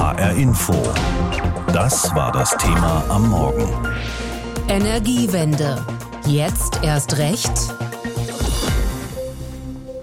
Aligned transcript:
HR 0.00 0.32
Info. 0.32 0.72
Das 1.74 2.14
war 2.14 2.32
das 2.32 2.56
Thema 2.56 3.04
am 3.10 3.28
Morgen. 3.28 3.68
Energiewende. 4.66 5.84
Jetzt 6.24 6.80
erst 6.82 7.18
recht. 7.18 7.52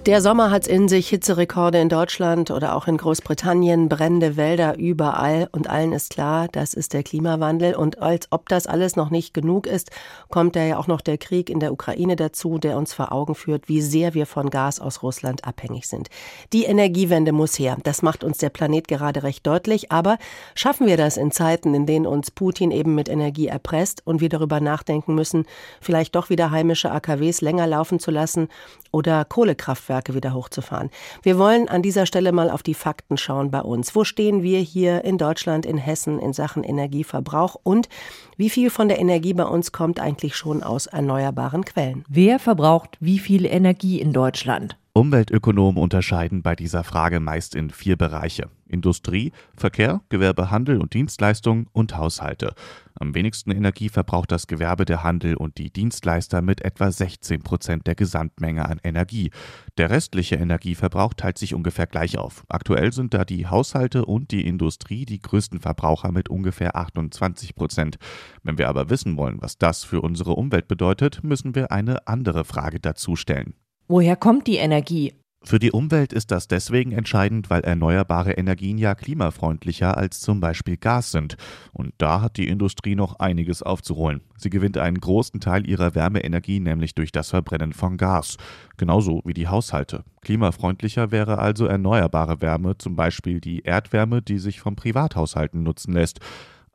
Der 0.08 0.22
Sommer 0.22 0.52
hat's 0.52 0.68
in 0.68 0.88
sich, 0.88 1.10
Hitzerekorde 1.10 1.82
in 1.82 1.90
Deutschland 1.90 2.50
oder 2.50 2.78
auch 2.78 2.88
in 2.88 2.96
Großbritannien, 2.96 3.90
brennende 3.90 4.38
Wälder 4.38 4.78
überall 4.78 5.50
und 5.52 5.70
allen 5.70 5.92
ist 5.92 6.12
klar, 6.12 6.48
das 6.50 6.74
ist 6.74 6.94
der 6.94 7.04
Klimawandel. 7.04 7.76
Und 7.76 8.02
als 8.02 8.32
ob 8.32 8.48
das 8.48 8.68
alles 8.68 8.96
noch 8.96 9.10
nicht 9.10 9.34
genug 9.34 9.68
ist, 9.68 9.92
kommt 10.30 10.56
da 10.56 10.64
ja 10.64 10.78
auch 10.78 10.88
noch 10.88 11.02
der 11.02 11.18
Krieg 11.18 11.50
in 11.50 11.60
der 11.60 11.74
Ukraine 11.74 12.16
dazu, 12.16 12.58
der 12.58 12.78
uns 12.78 12.94
vor 12.94 13.12
Augen 13.12 13.36
führt, 13.36 13.68
wie 13.68 13.82
sehr 13.82 14.14
wir 14.14 14.26
von 14.26 14.50
Gas 14.50 14.80
aus 14.80 15.04
Russland 15.04 15.44
abhängig 15.44 15.90
sind. 15.90 16.08
Die 16.54 16.64
Energiewende 16.64 17.34
muss 17.34 17.60
her, 17.60 17.76
das 17.84 18.02
macht 18.02 18.24
uns 18.24 18.38
der 18.38 18.50
Planet 18.50 18.88
gerade 18.88 19.24
recht 19.24 19.46
deutlich, 19.46 19.92
aber 19.92 20.20
schaffen 20.56 20.88
wir 20.88 20.96
das 20.96 21.18
in 21.18 21.32
Zeiten, 21.32 21.74
in 21.74 21.86
denen 21.86 22.08
uns 22.08 22.32
Putin 22.32 22.72
eben 22.72 22.96
mit 22.96 23.10
Energie 23.10 23.48
erpresst 23.48 24.08
und 24.08 24.22
wir 24.22 24.30
darüber 24.30 24.62
nachdenken 24.62 25.16
müssen, 25.16 25.46
vielleicht 25.82 26.16
doch 26.16 26.30
wieder 26.30 26.50
heimische 26.50 26.94
AKWs 26.94 27.42
länger 27.42 27.68
laufen 27.68 28.00
zu 28.00 28.10
lassen 28.10 28.48
oder 28.94 29.26
Kohlekraftwerke 29.26 29.97
wieder 30.14 30.34
hochzufahren. 30.34 30.90
Wir 31.24 31.38
wollen 31.38 31.68
an 31.68 31.82
dieser 31.82 32.06
Stelle 32.06 32.32
mal 32.32 32.50
auf 32.50 32.64
die 32.64 32.74
Fakten 32.74 33.18
schauen 33.18 33.52
bei 33.52 33.62
uns. 33.62 33.96
Wo 33.96 34.04
stehen 34.04 34.44
wir 34.44 34.60
hier 34.60 35.04
in 35.04 35.18
Deutschland, 35.18 35.66
in 35.66 35.78
Hessen 35.78 36.20
in 36.20 36.34
Sachen 36.34 36.64
Energieverbrauch 36.64 37.56
und 37.64 37.90
wie 38.38 38.50
viel 38.50 38.70
von 38.70 38.88
der 38.88 39.00
Energie 39.00 39.34
bei 39.34 39.46
uns 39.46 39.72
kommt 39.72 40.00
eigentlich 40.00 40.36
schon 40.36 40.64
aus 40.64 40.88
erneuerbaren 40.88 41.66
Quellen? 41.66 42.04
Wer 42.08 42.40
verbraucht 42.40 42.98
wie 43.00 43.20
viel 43.20 43.46
Energie 43.46 44.00
in 44.00 44.14
Deutschland? 44.14 44.78
Umweltökonomen 44.98 45.80
unterscheiden 45.80 46.42
bei 46.42 46.56
dieser 46.56 46.84
Frage 46.84 47.20
meist 47.20 47.54
in 47.54 47.70
vier 47.70 47.98
Bereiche. 47.98 48.50
Industrie, 48.68 49.32
Verkehr, 49.56 50.02
Gewerbe, 50.10 50.50
Handel 50.50 50.82
und 50.82 50.96
Dienstleistungen 50.96 51.68
und 51.72 51.96
Haushalte. 51.96 52.56
Am 52.96 53.14
wenigsten 53.14 53.52
Energie 53.52 53.90
verbraucht 53.90 54.32
das 54.32 54.48
Gewerbe, 54.48 54.86
der 54.86 55.04
Handel 55.04 55.36
und 55.36 55.60
die 55.60 55.70
Dienstleister 55.70 56.42
mit 56.42 56.66
etwa 56.66 56.92
16 56.92 57.44
Prozent 57.44 57.86
der 57.86 57.94
Gesamtmenge 57.94 58.68
an 58.68 58.80
Energie. 58.84 59.30
Der 59.78 59.92
restliche 59.92 60.38
Energieverbrauch 60.38 61.14
teilt 61.14 61.38
sich 61.38 61.54
ungefähr 61.54 61.86
gleich 61.86 62.18
auf. 62.18 62.44
Aktuell 62.50 62.92
sind 62.92 63.14
da 63.14 63.24
die 63.24 63.46
Haushalte 63.46 64.04
und 64.04 64.32
die 64.32 64.48
Industrie 64.48 65.06
die 65.06 65.22
größten 65.22 65.60
Verbraucher 65.60 66.12
mit 66.12 66.28
ungefähr 66.30 66.76
28 66.76 67.54
Prozent. 67.54 67.98
Wenn 68.42 68.58
wir 68.58 68.68
aber 68.68 68.90
wissen 68.90 69.16
wollen, 69.16 69.44
was 69.44 69.60
das 69.60 69.84
für 69.84 70.02
unsere 70.02 70.32
Umwelt 70.32 70.68
bedeutet, 70.68 71.24
müssen 71.24 71.54
wir 71.54 71.72
eine 71.72 72.08
andere 72.08 72.46
Frage 72.46 72.80
dazu 72.80 73.16
stellen. 73.16 73.54
Woher 73.90 74.18
kommt 74.18 74.48
die 74.48 74.58
Energie? 74.58 75.14
Für 75.44 75.60
die 75.60 75.72
Umwelt 75.72 76.12
ist 76.12 76.32
das 76.32 76.50
deswegen 76.50 76.92
entscheidend, 76.92 77.50
weil 77.50 77.62
erneuerbare 77.62 78.34
Energien 78.34 78.78
ja 78.78 78.96
klimafreundlicher 78.96 79.96
als 79.96 80.20
zum 80.20 80.42
Beispiel 80.42 80.76
Gas 80.76 81.12
sind. 81.12 81.38
Und 81.72 81.94
da 81.98 82.20
hat 82.20 82.36
die 82.36 82.50
Industrie 82.50 82.96
noch 82.96 83.20
einiges 83.20 83.64
aufzuholen. 83.64 84.20
Sie 84.36 84.50
gewinnt 84.50 84.78
einen 84.78 85.00
großen 85.00 85.40
Teil 85.40 85.66
ihrer 85.66 85.96
Wärmeenergie 85.96 86.60
nämlich 86.60 86.96
durch 86.96 87.14
das 87.14 87.30
Verbrennen 87.30 87.72
von 87.72 87.96
Gas. 87.96 88.36
Genauso 88.76 89.22
wie 89.24 89.34
die 89.34 89.48
Haushalte. 89.48 90.04
Klimafreundlicher 90.20 91.12
wäre 91.12 91.38
also 91.38 91.66
erneuerbare 91.66 92.42
Wärme, 92.42 92.78
zum 92.78 92.98
Beispiel 92.98 93.40
die 93.40 93.62
Erdwärme, 93.62 94.22
die 94.22 94.40
sich 94.40 94.60
von 94.60 94.76
Privathaushalten 94.76 95.64
nutzen 95.64 95.94
lässt. 95.94 96.20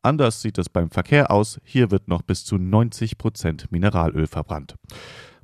Anders 0.01 0.41
sieht 0.41 0.57
es 0.57 0.71
beim 0.71 0.89
Verkehr 0.89 1.31
aus. 1.31 1.61
Hier 1.63 1.91
wird 1.91 2.09
noch 2.09 2.23
bis 2.23 2.47
zu 2.47 2.57
90 2.57 3.19
Prozent 3.19 3.71
Mineralöl 3.71 4.27
verbrannt. 4.27 4.77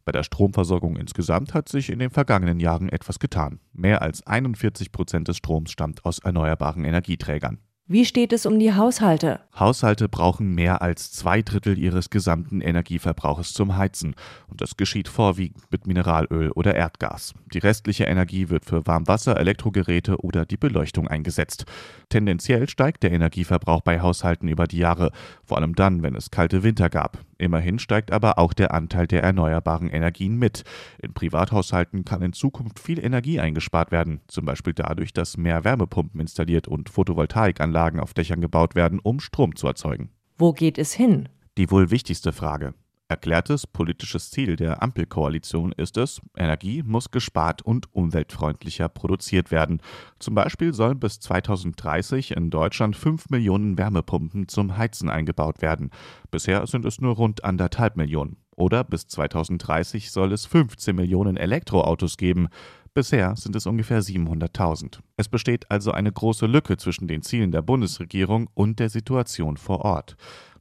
Bei 0.09 0.13
der 0.13 0.23
Stromversorgung 0.23 0.97
insgesamt 0.97 1.53
hat 1.53 1.69
sich 1.69 1.91
in 1.91 1.99
den 1.99 2.09
vergangenen 2.09 2.61
Jahren 2.61 2.89
etwas 2.89 3.19
getan. 3.19 3.61
Mehr 3.75 4.01
als 4.01 4.27
41 4.27 4.91
Prozent 4.91 5.29
des 5.29 5.37
Stroms 5.37 5.71
stammt 5.71 6.07
aus 6.07 6.19
erneuerbaren 6.21 6.87
Energieträgern. 6.87 7.59
Wie 7.87 8.07
steht 8.07 8.33
es 8.33 8.47
um 8.47 8.59
die 8.59 8.73
Haushalte? 8.73 9.41
Haushalte 9.59 10.09
brauchen 10.09 10.55
mehr 10.55 10.81
als 10.81 11.13
zwei 11.13 11.43
Drittel 11.43 11.79
ihres 11.79 12.09
gesamten 12.09 12.63
Energieverbrauches 12.63 13.53
zum 13.53 13.77
Heizen. 13.77 14.15
Und 14.47 14.63
das 14.63 14.79
geschieht 14.79 15.09
vorwiegend 15.09 15.65
mit 15.71 15.87
Mineralöl 15.87 16.53
oder 16.53 16.75
Erdgas. 16.75 17.35
Die 17.53 17.59
restliche 17.59 18.05
Energie 18.05 18.49
wird 18.49 18.65
für 18.65 18.87
Warmwasser, 18.87 19.37
Elektrogeräte 19.37 20.17
oder 20.23 20.47
die 20.47 20.57
Beleuchtung 20.57 21.07
eingesetzt. 21.07 21.67
Tendenziell 22.09 22.67
steigt 22.71 23.03
der 23.03 23.13
Energieverbrauch 23.13 23.83
bei 23.83 24.01
Haushalten 24.01 24.49
über 24.49 24.67
die 24.67 24.79
Jahre, 24.79 25.11
vor 25.45 25.59
allem 25.59 25.75
dann, 25.75 26.03
wenn 26.03 26.15
es 26.15 26.31
kalte 26.31 26.63
Winter 26.63 26.89
gab. 26.89 27.19
Immerhin 27.39 27.79
steigt 27.79 28.11
aber 28.11 28.39
auch 28.39 28.53
der 28.53 28.75
Anteil 28.75 29.07
der 29.07 29.23
erneuerbaren 29.23 29.89
Energien 29.89 30.37
mit. 30.37 30.65
In 31.01 31.15
Privathaushalten 31.15 32.05
kann 32.05 32.21
in 32.21 32.33
Zukunft 32.33 32.81
viel 32.81 32.99
Energie 33.03 33.39
eingespart 33.39 33.93
werden, 33.93 34.21
zum 34.27 34.45
Beispiel 34.45 34.75
dadurch, 34.75 35.13
dass 35.13 35.37
mehr 35.37 35.63
Wärmepumpen 35.63 36.21
installiert 36.21 36.67
und 36.67 36.89
Photovoltaikanlagen 36.89 38.01
auf 38.01 38.13
Dächern 38.13 38.41
gebaut 38.41 38.75
werden, 38.75 38.99
um 38.99 39.21
Strom 39.21 39.55
zu 39.55 39.69
erzeugen. 39.69 40.11
Wo 40.37 40.53
geht 40.53 40.79
es 40.79 40.93
hin? 40.93 41.29
Die 41.57 41.71
wohl 41.71 41.91
wichtigste 41.91 42.33
Frage. 42.33 42.75
Erklärtes 43.11 43.67
politisches 43.67 44.31
Ziel 44.31 44.57
der 44.57 44.83
Ampelkoalition 44.83 45.73
ist 45.73 45.97
es, 45.97 46.21
Energie 46.37 46.83
muss 46.83 47.11
gespart 47.11 47.63
und 47.63 47.89
umweltfreundlicher 47.95 48.91
produziert 48.91 49.51
werden. 49.51 49.81
Zum 50.19 50.35
Beispiel 50.35 50.75
sollen 50.75 51.01
bis 51.01 51.19
2030 51.19 52.33
in 52.33 52.51
Deutschland 52.51 52.97
5 52.97 53.31
Millionen 53.31 53.79
Wärmepumpen 53.79 54.47
zum 54.49 54.77
Heizen 54.77 55.09
eingebaut 55.09 55.63
werden. 55.63 55.91
Bisher 56.31 56.67
sind 56.67 56.85
es 56.85 57.01
nur 57.01 57.15
rund 57.15 57.45
anderthalb 57.45 57.97
Millionen. 57.97 58.37
Oder 58.57 58.85
bis 58.85 59.07
2030 59.07 60.11
soll 60.11 60.33
es 60.33 60.45
15 60.45 60.95
Millionen 60.95 61.39
Elektroautos 61.39 62.19
geben. 62.19 62.49
Bisher 62.93 63.37
sind 63.37 63.55
es 63.55 63.67
ungefähr 63.67 64.03
700.000. 64.03 64.99
Es 65.17 65.29
besteht 65.29 65.71
also 65.71 65.93
eine 65.93 66.13
große 66.13 66.47
Lücke 66.47 66.77
zwischen 66.77 67.07
den 67.07 67.23
Zielen 67.23 67.53
der 67.53 67.63
Bundesregierung 67.63 68.51
und 68.55 68.81
der 68.81 68.91
Situation 68.91 69.57
vor 69.57 69.85
Ort. 69.85 70.17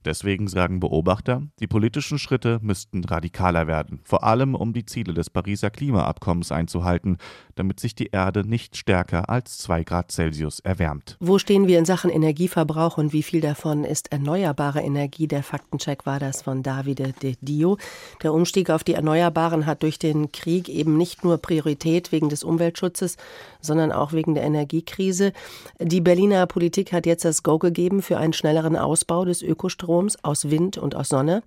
Deswegen 0.06 0.48
sagen 0.48 0.80
Beobachter, 0.80 1.44
die 1.60 1.68
politischen 1.68 2.20
Schritte 2.20 2.60
müssten 2.62 3.04
radikaler 3.04 3.68
werden, 3.68 4.00
vor 4.04 4.24
allem 4.24 4.56
um 4.56 4.74
die 4.74 4.86
Ziele 4.86 5.14
des 5.14 5.30
Pariser 5.30 5.70
Klimaabkommens 5.70 6.52
einzuhalten, 6.52 7.18
damit 7.58 7.80
sich 7.80 7.96
die 7.96 8.08
Erde 8.12 8.48
nicht 8.48 8.78
stärker 8.78 9.30
als 9.30 9.58
2 9.60 9.84
Grad 9.84 10.12
Celsius 10.12 10.60
erwärmt. 10.60 11.18
Wo 11.20 11.40
stehen 11.40 11.68
wir 11.68 11.80
in 11.80 11.86
Sachen 11.86 12.10
Energieverbrauch 12.10 12.98
und 12.98 13.14
wie 13.14 13.24
viel 13.24 13.42
davon 13.42 13.84
ist 13.84 14.12
erneuerbare 14.12 14.82
Energie? 14.82 15.28
Der 15.28 15.44
Faktencheck 15.44 16.06
war 16.06 16.20
das 16.20 16.42
von 16.42 16.64
Davide 16.64 17.14
de 17.22 17.36
Dio. 17.42 17.78
Der 18.24 18.34
Umstieg 18.34 18.70
auf 18.70 18.84
die 18.84 18.94
Erneuerbaren 18.94 19.66
hat 19.66 19.84
durch 19.84 20.00
den 20.00 20.32
Krieg 20.32 20.70
eben 20.70 20.96
nicht 20.96 21.24
nur 21.24 21.38
Priorität 21.38 22.12
wegen 22.12 22.30
des 22.30 22.44
Umweltschutzes, 22.44 23.18
sondern 23.62 23.92
auch 23.92 24.14
wegen 24.14 24.36
der 24.36 24.44
Energiekrise. 24.44 25.34
Die 25.80 26.02
Berliner 26.02 26.46
Politik 26.46 26.94
hat 26.94 27.06
jetzt 27.06 27.26
das 27.26 27.44
Go 27.44 27.58
gegeben 27.58 28.02
für 28.02 28.18
einen 28.18 28.34
schnelleren 28.34 28.76
Ausbau 28.76 29.26
des 29.26 29.42
Ökostroms 29.42 29.88
Stroms 29.88 30.18
aus 30.24 30.50
Wind 30.50 30.78
und 30.78 30.96
aus 30.96 31.10
Sonne. 31.10 31.44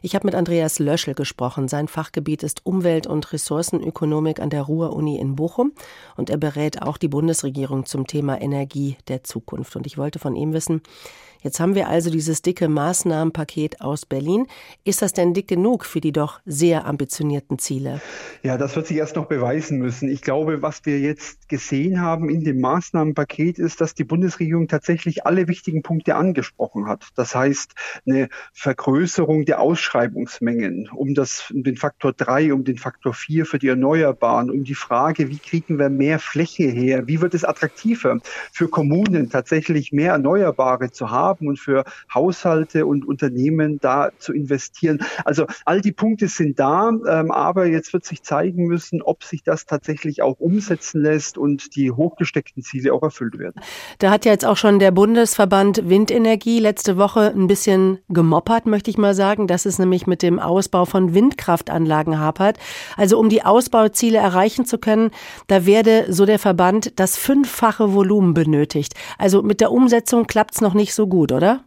Ich 0.00 0.14
habe 0.16 0.26
mit 0.26 0.34
Andreas 0.34 0.78
Löschel 0.78 1.14
gesprochen. 1.14 1.68
Sein 1.68 1.86
Fachgebiet 1.86 2.42
ist 2.42 2.66
Umwelt- 2.66 3.06
und 3.06 3.32
Ressourcenökonomik 3.32 4.40
an 4.40 4.50
der 4.50 4.62
Ruhr-Uni 4.62 5.18
in 5.18 5.36
Bochum 5.36 5.51
und 6.16 6.30
er 6.30 6.36
berät 6.36 6.82
auch 6.82 6.96
die 6.96 7.08
Bundesregierung 7.08 7.86
zum 7.86 8.06
Thema 8.06 8.40
Energie 8.40 8.96
der 9.08 9.24
Zukunft. 9.24 9.76
Und 9.76 9.86
ich 9.86 9.98
wollte 9.98 10.18
von 10.18 10.36
ihm 10.36 10.52
wissen, 10.52 10.82
Jetzt 11.42 11.58
haben 11.58 11.74
wir 11.74 11.88
also 11.88 12.08
dieses 12.08 12.40
dicke 12.40 12.68
Maßnahmenpaket 12.68 13.80
aus 13.80 14.06
Berlin. 14.06 14.46
Ist 14.84 15.02
das 15.02 15.12
denn 15.12 15.34
dick 15.34 15.48
genug 15.48 15.84
für 15.84 16.00
die 16.00 16.12
doch 16.12 16.40
sehr 16.46 16.86
ambitionierten 16.86 17.58
Ziele? 17.58 18.00
Ja, 18.44 18.56
das 18.56 18.76
wird 18.76 18.86
sich 18.86 18.96
erst 18.96 19.16
noch 19.16 19.26
beweisen 19.26 19.78
müssen. 19.78 20.08
Ich 20.08 20.22
glaube, 20.22 20.62
was 20.62 20.84
wir 20.84 21.00
jetzt 21.00 21.48
gesehen 21.48 22.00
haben 22.00 22.28
in 22.30 22.44
dem 22.44 22.60
Maßnahmenpaket 22.60 23.58
ist, 23.58 23.80
dass 23.80 23.94
die 23.94 24.04
Bundesregierung 24.04 24.68
tatsächlich 24.68 25.26
alle 25.26 25.48
wichtigen 25.48 25.82
Punkte 25.82 26.14
angesprochen 26.14 26.86
hat. 26.86 27.08
Das 27.16 27.34
heißt, 27.34 27.72
eine 28.06 28.28
Vergrößerung 28.52 29.44
der 29.44 29.60
Ausschreibungsmengen 29.60 30.90
um 30.94 31.14
das, 31.14 31.50
um 31.52 31.64
den 31.64 31.76
Faktor 31.76 32.12
drei, 32.12 32.52
um 32.52 32.62
den 32.62 32.78
Faktor 32.78 33.14
vier 33.14 33.46
für 33.46 33.58
die 33.58 33.68
Erneuerbaren, 33.68 34.48
um 34.48 34.62
die 34.62 34.76
Frage, 34.76 35.28
wie 35.28 35.38
kriegen 35.38 35.78
wir 35.78 35.88
mehr 35.88 36.20
Fläche 36.20 36.64
her? 36.64 37.08
Wie 37.08 37.20
wird 37.20 37.34
es 37.34 37.44
attraktiver 37.44 38.20
für 38.52 38.68
Kommunen 38.68 39.28
tatsächlich 39.28 39.90
mehr 39.90 40.12
Erneuerbare 40.12 40.92
zu 40.92 41.10
haben? 41.10 41.31
Haben 41.32 41.48
und 41.48 41.58
für 41.58 41.84
Haushalte 42.12 42.86
und 42.86 43.06
Unternehmen 43.06 43.78
da 43.80 44.10
zu 44.18 44.32
investieren. 44.32 45.00
Also 45.24 45.46
all 45.64 45.80
die 45.80 45.92
Punkte 45.92 46.28
sind 46.28 46.58
da, 46.58 46.90
ähm, 46.90 47.30
aber 47.30 47.66
jetzt 47.66 47.92
wird 47.92 48.04
sich 48.04 48.22
zeigen 48.22 48.66
müssen, 48.66 49.02
ob 49.02 49.24
sich 49.24 49.42
das 49.42 49.66
tatsächlich 49.66 50.22
auch 50.22 50.38
umsetzen 50.40 51.02
lässt 51.02 51.38
und 51.38 51.74
die 51.76 51.90
hochgesteckten 51.90 52.62
Ziele 52.62 52.92
auch 52.92 53.02
erfüllt 53.02 53.38
werden. 53.38 53.60
Da 53.98 54.10
hat 54.10 54.24
ja 54.24 54.32
jetzt 54.32 54.44
auch 54.44 54.56
schon 54.56 54.78
der 54.78 54.90
Bundesverband 54.90 55.88
Windenergie 55.88 56.58
letzte 56.58 56.96
Woche 56.96 57.32
ein 57.34 57.46
bisschen 57.46 57.98
gemoppert, 58.08 58.66
möchte 58.66 58.90
ich 58.90 58.98
mal 58.98 59.14
sagen, 59.14 59.46
dass 59.46 59.66
es 59.66 59.78
nämlich 59.78 60.06
mit 60.06 60.22
dem 60.22 60.38
Ausbau 60.38 60.84
von 60.84 61.14
Windkraftanlagen 61.14 62.18
hapert. 62.18 62.58
Also 62.96 63.18
um 63.18 63.28
die 63.28 63.44
Ausbauziele 63.44 64.18
erreichen 64.18 64.66
zu 64.66 64.78
können, 64.78 65.10
da 65.46 65.66
werde, 65.66 66.06
so 66.12 66.26
der 66.26 66.38
Verband, 66.38 66.98
das 66.98 67.16
fünffache 67.16 67.94
Volumen 67.94 68.34
benötigt. 68.34 68.94
Also 69.18 69.42
mit 69.42 69.60
der 69.60 69.72
Umsetzung 69.72 70.26
klappt 70.26 70.54
es 70.54 70.60
noch 70.60 70.74
nicht 70.74 70.94
so 70.94 71.06
gut 71.06 71.21
gut, 71.22 71.30
oder? 71.30 71.64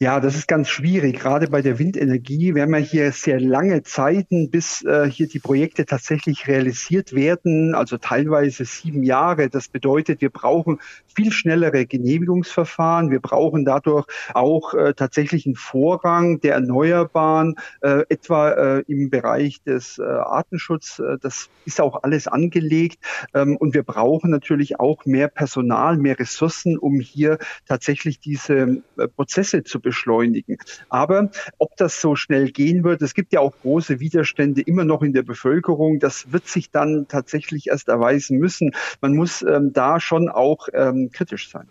Ja, 0.00 0.20
das 0.20 0.34
ist 0.34 0.48
ganz 0.48 0.68
schwierig, 0.68 1.18
gerade 1.18 1.48
bei 1.48 1.62
der 1.62 1.78
Windenergie. 1.78 2.54
Wir 2.54 2.62
haben 2.62 2.74
ja 2.74 2.80
hier 2.80 3.12
sehr 3.12 3.40
lange 3.40 3.82
Zeiten, 3.82 4.50
bis 4.50 4.82
äh, 4.84 5.08
hier 5.08 5.28
die 5.28 5.38
Projekte 5.38 5.86
tatsächlich 5.86 6.48
realisiert 6.48 7.14
werden, 7.14 7.74
also 7.74 7.96
teilweise 7.98 8.64
sieben 8.64 9.02
Jahre. 9.02 9.48
Das 9.48 9.68
bedeutet, 9.68 10.20
wir 10.20 10.30
brauchen 10.30 10.80
viel 11.14 11.32
schnellere 11.32 11.86
Genehmigungsverfahren. 11.86 13.10
Wir 13.10 13.20
brauchen 13.20 13.64
dadurch 13.64 14.06
auch 14.34 14.74
äh, 14.74 14.94
tatsächlich 14.94 15.46
einen 15.46 15.56
Vorrang 15.56 16.40
der 16.40 16.54
Erneuerbaren, 16.54 17.56
äh, 17.80 18.02
etwa 18.08 18.50
äh, 18.50 18.84
im 18.88 19.10
Bereich 19.10 19.62
des 19.62 19.98
äh, 19.98 20.02
Artenschutzes. 20.02 20.98
Äh, 20.98 21.18
das 21.20 21.48
ist 21.64 21.80
auch 21.80 22.02
alles 22.02 22.26
angelegt. 22.26 22.98
Ähm, 23.34 23.56
und 23.56 23.74
wir 23.74 23.82
brauchen 23.82 24.30
natürlich 24.30 24.80
auch 24.80 25.04
mehr 25.04 25.28
Personal, 25.28 25.96
mehr 25.98 26.18
Ressourcen, 26.18 26.78
um 26.78 27.00
hier 27.00 27.38
tatsächlich 27.66 28.20
diese 28.20 28.82
äh, 28.96 29.08
Zu 29.64 29.80
beschleunigen. 29.80 30.58
Aber 30.88 31.30
ob 31.58 31.76
das 31.76 32.00
so 32.00 32.16
schnell 32.16 32.50
gehen 32.50 32.84
wird, 32.84 33.02
es 33.02 33.14
gibt 33.14 33.32
ja 33.32 33.40
auch 33.40 33.52
große 33.62 34.00
Widerstände 34.00 34.60
immer 34.62 34.84
noch 34.84 35.02
in 35.02 35.12
der 35.12 35.22
Bevölkerung. 35.22 35.98
Das 35.98 36.32
wird 36.32 36.46
sich 36.46 36.70
dann 36.70 37.06
tatsächlich 37.08 37.68
erst 37.68 37.88
erweisen 37.88 38.38
müssen. 38.38 38.72
Man 39.00 39.14
muss 39.14 39.42
ähm, 39.42 39.72
da 39.72 40.00
schon 40.00 40.28
auch 40.28 40.68
ähm, 40.72 41.10
kritisch 41.12 41.50
sein. 41.50 41.68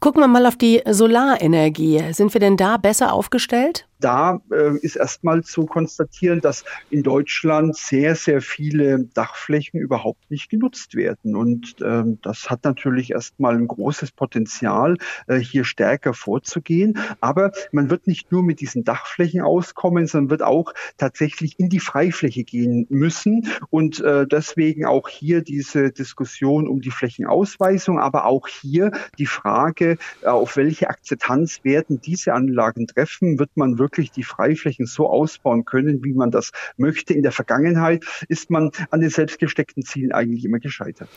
Gucken 0.00 0.20
wir 0.20 0.28
mal 0.28 0.46
auf 0.46 0.56
die 0.56 0.82
Solarenergie. 0.88 2.12
Sind 2.12 2.34
wir 2.34 2.40
denn 2.40 2.56
da 2.56 2.76
besser 2.76 3.12
aufgestellt? 3.12 3.86
Da 4.00 4.40
äh, 4.50 4.76
ist 4.78 4.96
erstmal 4.96 5.42
zu 5.42 5.66
konstatieren, 5.66 6.40
dass 6.40 6.64
in 6.90 7.02
Deutschland 7.02 7.76
sehr, 7.76 8.14
sehr 8.14 8.42
viele 8.42 9.04
Dachflächen 9.14 9.80
überhaupt 9.80 10.30
nicht 10.30 10.50
genutzt 10.50 10.94
werden. 10.94 11.34
Und 11.34 11.76
ähm, 11.82 12.18
das 12.22 12.50
hat 12.50 12.64
natürlich 12.64 13.12
erstmal 13.12 13.56
ein 13.56 13.68
großes 13.68 14.12
Potenzial, 14.12 14.96
äh, 15.26 15.38
hier 15.38 15.64
stärker 15.64 16.14
vorzugehen. 16.14 16.98
Aber 17.20 17.52
man 17.72 17.90
wird 17.90 18.06
nicht 18.06 18.30
nur 18.32 18.42
mit 18.42 18.60
diesen 18.60 18.84
Dachflächen 18.84 19.40
auskommen, 19.40 20.06
sondern 20.06 20.30
wird 20.30 20.42
auch 20.42 20.72
tatsächlich 20.98 21.58
in 21.58 21.68
die 21.68 21.80
Freifläche 21.80 22.44
gehen 22.44 22.86
müssen. 22.90 23.48
Und 23.70 24.00
äh, 24.00 24.26
deswegen 24.26 24.84
auch 24.84 25.08
hier 25.08 25.42
diese 25.42 25.90
Diskussion 25.90 26.68
um 26.68 26.80
die 26.80 26.90
Flächenausweisung, 26.90 27.98
aber 27.98 28.26
auch 28.26 28.48
hier 28.48 28.92
die 29.18 29.26
Frage, 29.26 29.98
äh, 30.22 30.26
auf 30.26 30.56
welche 30.56 30.90
Akzeptanz 30.90 31.60
werden 31.64 32.00
diese 32.00 32.34
Anlagen 32.34 32.86
treffen, 32.86 33.38
wird 33.38 33.56
man 33.56 33.78
wirklich 33.78 33.85
wirklich 33.86 34.10
die 34.10 34.24
Freiflächen 34.24 34.86
so 34.86 35.08
ausbauen 35.08 35.64
können, 35.64 36.02
wie 36.02 36.12
man 36.12 36.32
das 36.32 36.50
möchte. 36.76 37.14
In 37.14 37.22
der 37.22 37.30
Vergangenheit 37.30 38.04
ist 38.28 38.50
man 38.50 38.72
an 38.90 39.00
den 39.00 39.10
selbstgesteckten 39.10 39.84
Zielen 39.84 40.10
eigentlich 40.10 40.44
immer 40.44 40.58
gescheitert. 40.58 41.08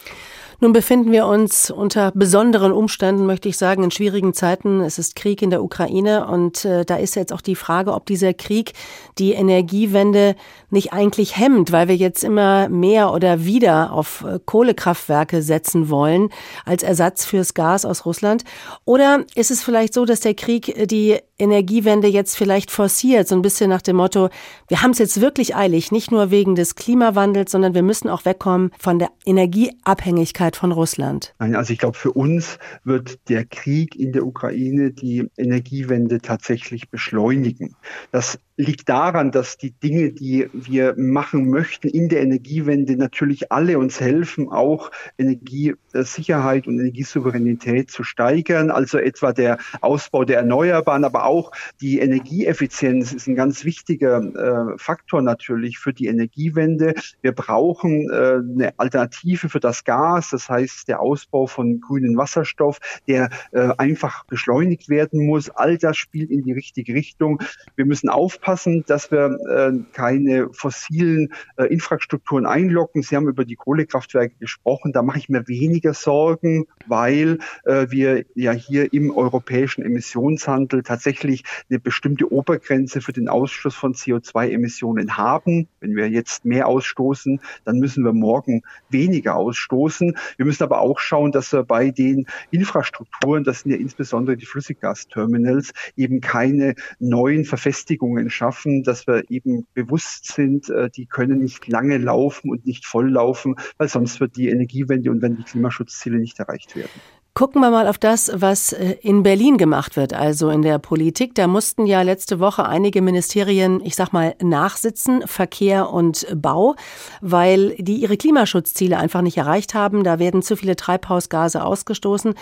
Nun 0.61 0.73
befinden 0.73 1.11
wir 1.11 1.25
uns 1.25 1.71
unter 1.71 2.11
besonderen 2.11 2.71
Umständen, 2.71 3.25
möchte 3.25 3.49
ich 3.49 3.57
sagen, 3.57 3.83
in 3.83 3.91
schwierigen 3.91 4.33
Zeiten. 4.33 4.81
Es 4.81 4.99
ist 4.99 5.15
Krieg 5.15 5.41
in 5.41 5.49
der 5.49 5.63
Ukraine 5.63 6.27
und 6.27 6.65
äh, 6.65 6.85
da 6.85 6.97
ist 6.97 7.15
jetzt 7.15 7.33
auch 7.33 7.41
die 7.41 7.55
Frage, 7.55 7.93
ob 7.93 8.05
dieser 8.05 8.33
Krieg 8.33 8.73
die 9.17 9.31
Energiewende 9.31 10.35
nicht 10.69 10.93
eigentlich 10.93 11.37
hemmt, 11.37 11.71
weil 11.71 11.87
wir 11.87 11.95
jetzt 11.95 12.23
immer 12.23 12.69
mehr 12.69 13.13
oder 13.13 13.45
wieder 13.45 13.93
auf 13.93 14.25
äh, 14.27 14.37
Kohlekraftwerke 14.45 15.41
setzen 15.41 15.89
wollen 15.89 16.29
als 16.65 16.83
Ersatz 16.83 17.25
fürs 17.25 17.53
Gas 17.53 17.85
aus 17.85 18.05
Russland. 18.05 18.43
Oder 18.85 19.23
ist 19.35 19.51
es 19.51 19.63
vielleicht 19.63 19.93
so, 19.93 20.05
dass 20.05 20.19
der 20.19 20.33
Krieg 20.33 20.77
äh, 20.77 20.85
die 20.85 21.19
Energiewende 21.39 22.07
jetzt 22.07 22.37
vielleicht 22.37 22.69
forciert, 22.69 23.27
so 23.27 23.35
ein 23.35 23.41
bisschen 23.41 23.69
nach 23.69 23.81
dem 23.81 23.95
Motto, 23.95 24.29
wir 24.67 24.81
haben 24.81 24.91
es 24.91 24.99
jetzt 24.99 25.21
wirklich 25.21 25.55
eilig, 25.55 25.91
nicht 25.91 26.11
nur 26.11 26.29
wegen 26.29 26.55
des 26.55 26.75
Klimawandels, 26.75 27.51
sondern 27.51 27.73
wir 27.73 27.83
müssen 27.83 28.09
auch 28.09 28.25
wegkommen 28.25 28.71
von 28.77 28.99
der 28.99 29.09
Energieabhängigkeit 29.25 30.19
Abhängigkeit 30.19 30.55
von 30.55 30.71
Russland? 30.71 31.33
Nein, 31.39 31.55
also 31.55 31.73
ich 31.73 31.79
glaube, 31.79 31.97
für 31.97 32.11
uns 32.11 32.57
wird 32.83 33.29
der 33.29 33.45
Krieg 33.45 33.95
in 33.95 34.11
der 34.11 34.25
Ukraine 34.25 34.91
die 34.91 35.29
Energiewende 35.37 36.19
tatsächlich 36.19 36.89
beschleunigen. 36.89 37.75
Das 38.11 38.39
liegt 38.59 38.89
daran, 38.89 39.31
dass 39.31 39.57
die 39.57 39.71
Dinge, 39.71 40.11
die 40.11 40.49
wir 40.51 40.93
machen 40.97 41.49
möchten 41.49 41.87
in 41.87 42.09
der 42.09 42.21
Energiewende, 42.21 42.97
natürlich 42.97 43.53
alle 43.53 43.79
uns 43.79 44.01
helfen, 44.01 44.49
auch 44.49 44.91
Energiesicherheit 45.17 46.67
und 46.67 46.77
Energiesouveränität 46.77 47.89
zu 47.89 48.03
steigern. 48.03 48.69
Also 48.69 48.97
etwa 48.97 49.31
der 49.31 49.59
Ausbau 49.79 50.25
der 50.25 50.39
Erneuerbaren, 50.39 51.05
aber 51.05 51.25
auch 51.25 51.53
die 51.79 51.99
Energieeffizienz 51.99 53.13
ist 53.13 53.27
ein 53.27 53.35
ganz 53.35 53.63
wichtiger 53.63 54.73
äh, 54.73 54.77
Faktor 54.77 55.21
natürlich 55.21 55.79
für 55.79 55.93
die 55.93 56.07
Energiewende. 56.07 56.95
Wir 57.21 57.31
brauchen 57.31 58.09
äh, 58.09 58.39
eine 58.41 58.73
Alternative 58.75 59.47
für 59.47 59.61
das 59.61 59.85
Gas, 59.85 60.31
das 60.31 60.49
heißt 60.49 60.89
der 60.89 60.99
Ausbau 60.99 61.47
von 61.47 61.79
grünen 61.79 62.17
Wasserstoff, 62.17 62.79
der 63.07 63.29
äh, 63.53 63.69
einfach 63.77 64.25
beschleunigt 64.25 64.89
werden 64.89 65.25
muss. 65.25 65.49
All 65.49 65.77
das 65.77 65.95
spielt 65.95 66.29
in 66.29 66.43
die 66.43 66.51
richtige 66.51 66.93
Richtung. 66.93 67.41
Wir 67.77 67.85
müssen 67.85 68.09
aufpassen, 68.09 68.48
aufpassen, 68.49 68.83
dass 68.87 69.11
wir 69.11 69.37
äh, 69.47 69.71
keine 69.93 70.49
fossilen 70.51 71.29
äh, 71.57 71.65
Infrastrukturen 71.65 72.45
einlocken. 72.45 73.03
Sie 73.03 73.15
haben 73.15 73.27
über 73.27 73.45
die 73.45 73.55
Kohlekraftwerke 73.55 74.35
gesprochen. 74.39 74.91
Da 74.91 75.03
mache 75.03 75.19
ich 75.19 75.29
mir 75.29 75.47
weniger 75.47 75.93
Sorgen, 75.93 76.65
weil 76.87 77.37
äh, 77.65 77.87
wir 77.89 78.25
ja 78.33 78.51
hier 78.51 78.91
im 78.91 79.11
europäischen 79.11 79.83
Emissionshandel 79.83 80.81
tatsächlich 80.81 81.43
eine 81.69 81.79
bestimmte 81.79 82.31
Obergrenze 82.31 83.01
für 83.01 83.13
den 83.13 83.29
Ausstoß 83.29 83.75
von 83.75 83.93
CO2-Emissionen 83.93 85.15
haben. 85.15 85.67
Wenn 85.79 85.95
wir 85.95 86.09
jetzt 86.09 86.43
mehr 86.43 86.67
ausstoßen, 86.67 87.39
dann 87.65 87.77
müssen 87.77 88.03
wir 88.03 88.13
morgen 88.13 88.63
weniger 88.89 89.35
ausstoßen. 89.35 90.17
Wir 90.37 90.45
müssen 90.45 90.63
aber 90.63 90.81
auch 90.81 90.99
schauen, 90.99 91.31
dass 91.31 91.53
wir 91.53 91.63
bei 91.63 91.91
den 91.91 92.25
Infrastrukturen, 92.49 93.43
das 93.43 93.61
sind 93.61 93.71
ja 93.71 93.77
insbesondere 93.77 94.37
die 94.37 94.47
Flüssiggasterminals, 94.47 95.71
eben 95.95 96.19
keine 96.19 96.73
neuen 96.99 97.45
Verfestigungen 97.45 98.29
schaffen, 98.39 98.83
dass 98.83 99.05
wir 99.05 99.29
eben 99.29 99.67
bewusst 99.73 100.31
sind, 100.31 100.69
äh, 100.69 100.89
die 100.89 101.05
können 101.05 101.39
nicht 101.39 101.67
lange 101.67 101.97
laufen 101.97 102.49
und 102.49 102.65
nicht 102.65 102.85
voll 102.85 103.11
laufen, 103.11 103.55
weil 103.77 103.89
sonst 103.89 104.19
wird 104.19 104.37
die 104.37 104.49
Energiewende 104.49 105.11
und 105.11 105.21
wenn 105.21 105.35
die 105.35 105.43
Klimaschutzziele 105.43 106.17
nicht 106.17 106.39
erreicht 106.39 106.75
werden. 106.75 107.01
Gucken 107.35 107.61
wir 107.61 107.69
mal 107.69 107.87
auf 107.87 107.97
das, 107.97 108.31
was 108.33 108.73
äh, 108.73 108.97
in 109.01 109.23
Berlin 109.23 109.57
gemacht 109.57 109.95
wird, 109.95 110.13
also 110.13 110.49
in 110.49 110.61
der 110.61 110.77
Politik. 110.77 111.35
Da 111.35 111.47
mussten 111.47 111.85
ja 111.85 112.01
letzte 112.01 112.39
Woche 112.39 112.67
einige 112.67 113.01
Ministerien, 113.01 113.79
ich 113.85 113.95
sag 113.95 114.11
mal, 114.11 114.35
nachsitzen, 114.41 115.25
Verkehr 115.25 115.89
und 115.89 116.27
Bau, 116.35 116.75
weil 117.21 117.75
die 117.77 117.97
ihre 117.97 118.17
Klimaschutzziele 118.17 118.97
einfach 118.97 119.21
nicht 119.21 119.37
erreicht 119.37 119.73
haben. 119.73 120.03
Da 120.03 120.19
werden 120.19 120.41
zu 120.41 120.57
viele 120.57 120.75
Treibhausgase 120.75 121.63
ausgestoßen. 121.63 122.33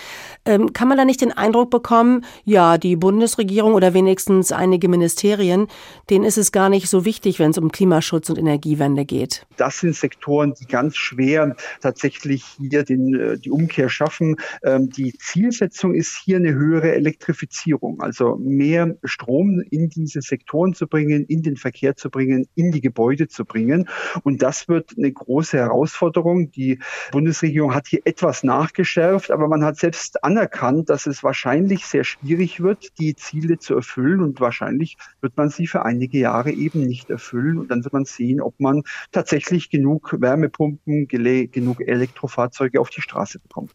Ähm, 0.45 0.73
kann 0.73 0.87
man 0.87 0.97
da 0.97 1.05
nicht 1.05 1.21
den 1.21 1.31
Eindruck 1.31 1.69
bekommen, 1.69 2.25
ja, 2.43 2.79
die 2.79 2.95
Bundesregierung 2.95 3.75
oder 3.75 3.93
wenigstens 3.93 4.51
einige 4.51 4.87
Ministerien, 4.87 5.67
denen 6.09 6.25
ist 6.25 6.37
es 6.37 6.51
gar 6.51 6.69
nicht 6.69 6.89
so 6.89 7.05
wichtig, 7.05 7.37
wenn 7.37 7.51
es 7.51 7.57
um 7.59 7.71
Klimaschutz 7.71 8.29
und 8.29 8.39
Energiewende 8.39 9.05
geht? 9.05 9.45
Das 9.57 9.79
sind 9.79 9.95
Sektoren, 9.95 10.55
die 10.59 10.65
ganz 10.65 10.95
schwer 10.95 11.55
tatsächlich 11.81 12.43
hier 12.57 12.83
den, 12.83 13.13
äh, 13.13 13.37
die 13.37 13.51
Umkehr 13.51 13.89
schaffen. 13.89 14.37
Ähm, 14.63 14.76
die 14.85 15.13
Zielsetzung 15.17 15.93
ist 15.93 16.21
hier 16.23 16.37
eine 16.37 16.53
höhere 16.53 16.93
Elektrifizierung, 16.93 18.01
also 18.01 18.37
mehr 18.37 18.95
Strom 19.03 19.61
in 19.69 19.89
diese 19.89 20.21
Sektoren 20.21 20.73
zu 20.73 20.87
bringen, 20.87 21.25
in 21.25 21.41
den 21.41 21.57
Verkehr 21.57 21.95
zu 21.95 22.09
bringen, 22.09 22.47
in 22.55 22.71
die 22.71 22.81
Gebäude 22.81 23.27
zu 23.27 23.45
bringen. 23.45 23.89
Und 24.23 24.41
das 24.41 24.67
wird 24.67 24.91
eine 24.97 25.11
große 25.11 25.57
Herausforderung. 25.57 26.51
Die 26.51 26.79
Bundesregierung 27.11 27.73
hat 27.73 27.87
hier 27.87 28.01
etwas 28.05 28.43
nachgeschärft, 28.43 29.31
aber 29.31 29.47
man 29.47 29.63
hat 29.63 29.77
selbst 29.77 30.23
anerkannt, 30.23 30.89
dass 30.89 31.07
es 31.07 31.23
wahrscheinlich 31.23 31.85
sehr 31.85 32.03
schwierig 32.03 32.61
wird, 32.61 32.99
die 32.99 33.15
Ziele 33.15 33.57
zu 33.57 33.75
erfüllen. 33.75 34.21
Und 34.21 34.39
wahrscheinlich 34.39 34.97
wird 35.21 35.35
man 35.37 35.49
sie 35.49 35.67
für 35.67 35.83
einige 35.83 36.19
Jahre 36.19 36.51
eben 36.51 36.85
nicht 36.85 37.09
erfüllen. 37.09 37.57
Und 37.57 37.71
dann 37.71 37.83
wird 37.83 37.93
man 37.93 38.05
sehen, 38.05 38.41
ob 38.41 38.59
man 38.59 38.83
tatsächlich 39.11 39.69
genug 39.69 40.15
Wärmepumpen, 40.19 41.07
genug 41.07 41.81
Elektrofahrzeuge 41.81 42.79
auf 42.79 42.89
die 42.89 43.01
Straße 43.01 43.39
bekommt. 43.39 43.71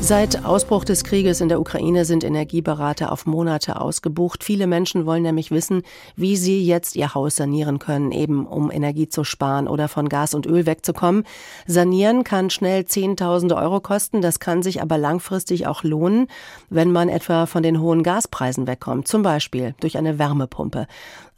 Seit 0.00 0.44
Ausbruch 0.44 0.84
des 0.84 1.02
Krieges 1.02 1.40
in 1.40 1.48
der 1.48 1.58
Ukraine 1.58 2.04
sind 2.04 2.22
Energieberater 2.22 3.10
auf 3.10 3.26
Monate 3.26 3.80
ausgebucht. 3.80 4.44
Viele 4.44 4.66
Menschen 4.66 5.04
wollen 5.04 5.22
nämlich 5.22 5.50
wissen, 5.50 5.82
wie 6.14 6.36
sie 6.36 6.64
jetzt 6.64 6.94
ihr 6.94 7.14
Haus 7.14 7.36
sanieren 7.36 7.78
können, 7.80 8.12
eben 8.12 8.46
um 8.46 8.70
Energie 8.70 9.08
zu 9.08 9.24
sparen 9.24 9.66
oder 9.66 9.88
von 9.88 10.08
Gas 10.08 10.34
und 10.34 10.46
Öl 10.46 10.64
wegzukommen. 10.66 11.24
Sanieren 11.66 12.22
kann 12.22 12.50
schnell 12.50 12.84
Zehntausende 12.84 13.56
Euro 13.56 13.80
kosten, 13.80 14.20
das 14.20 14.38
kann 14.38 14.62
sich 14.62 14.80
aber 14.80 14.96
langfristig 14.96 15.66
auch 15.66 15.82
lohnen, 15.82 16.28
wenn 16.70 16.92
man 16.92 17.08
etwa 17.08 17.46
von 17.46 17.64
den 17.64 17.80
hohen 17.80 18.04
Gaspreisen 18.04 18.66
wegkommt, 18.68 19.08
zum 19.08 19.22
Beispiel 19.22 19.74
durch 19.80 19.98
eine 19.98 20.18
Wärmepumpe. 20.18 20.86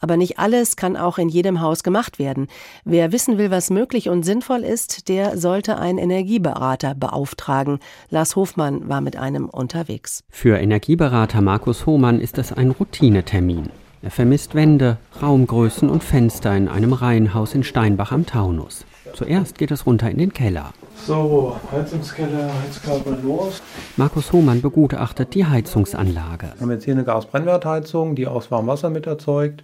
Aber 0.00 0.16
nicht 0.16 0.38
alles 0.38 0.76
kann 0.76 0.96
auch 0.96 1.18
in 1.18 1.28
jedem 1.28 1.60
Haus 1.60 1.82
gemacht 1.82 2.18
werden. 2.18 2.48
Wer 2.84 3.12
wissen 3.12 3.38
will, 3.38 3.50
was 3.50 3.70
möglich 3.70 4.08
und 4.08 4.24
sinnvoll 4.24 4.60
ist, 4.60 5.08
der 5.08 5.36
sollte 5.36 5.78
einen 5.78 5.98
Energieberater 5.98 6.94
beauftragen. 6.94 7.78
Lars 8.10 8.36
Hofmann 8.36 8.88
war 8.88 9.00
mit 9.00 9.16
einem 9.16 9.48
unterwegs. 9.48 10.22
Für 10.30 10.58
Energieberater 10.58 11.40
Markus 11.40 11.86
Hohmann 11.86 12.20
ist 12.20 12.38
es 12.38 12.52
ein 12.52 12.70
Routinetermin. 12.70 13.70
Er 14.00 14.12
vermisst 14.12 14.54
Wände, 14.54 14.98
Raumgrößen 15.20 15.90
und 15.90 16.04
Fenster 16.04 16.56
in 16.56 16.68
einem 16.68 16.92
Reihenhaus 16.92 17.54
in 17.54 17.64
Steinbach 17.64 18.12
am 18.12 18.26
Taunus. 18.26 18.84
Zuerst 19.14 19.58
geht 19.58 19.72
es 19.72 19.86
runter 19.86 20.08
in 20.08 20.18
den 20.18 20.32
Keller. 20.32 20.72
So, 21.06 21.56
Heizungskeller, 21.72 22.50
Heizkörper 22.62 23.16
los. 23.22 23.60
Markus 23.96 24.32
Hohmann 24.32 24.60
begutachtet 24.60 25.34
die 25.34 25.44
Heizungsanlage. 25.44 26.52
Wir 26.54 26.60
haben 26.60 26.70
jetzt 26.70 26.84
hier 26.84 26.94
eine 26.94 27.04
Gasbrennwertheizung, 27.04 28.14
die 28.14 28.28
aus 28.28 28.50
Warmwasser 28.52 28.90
mit 28.90 29.06
erzeugt. 29.06 29.62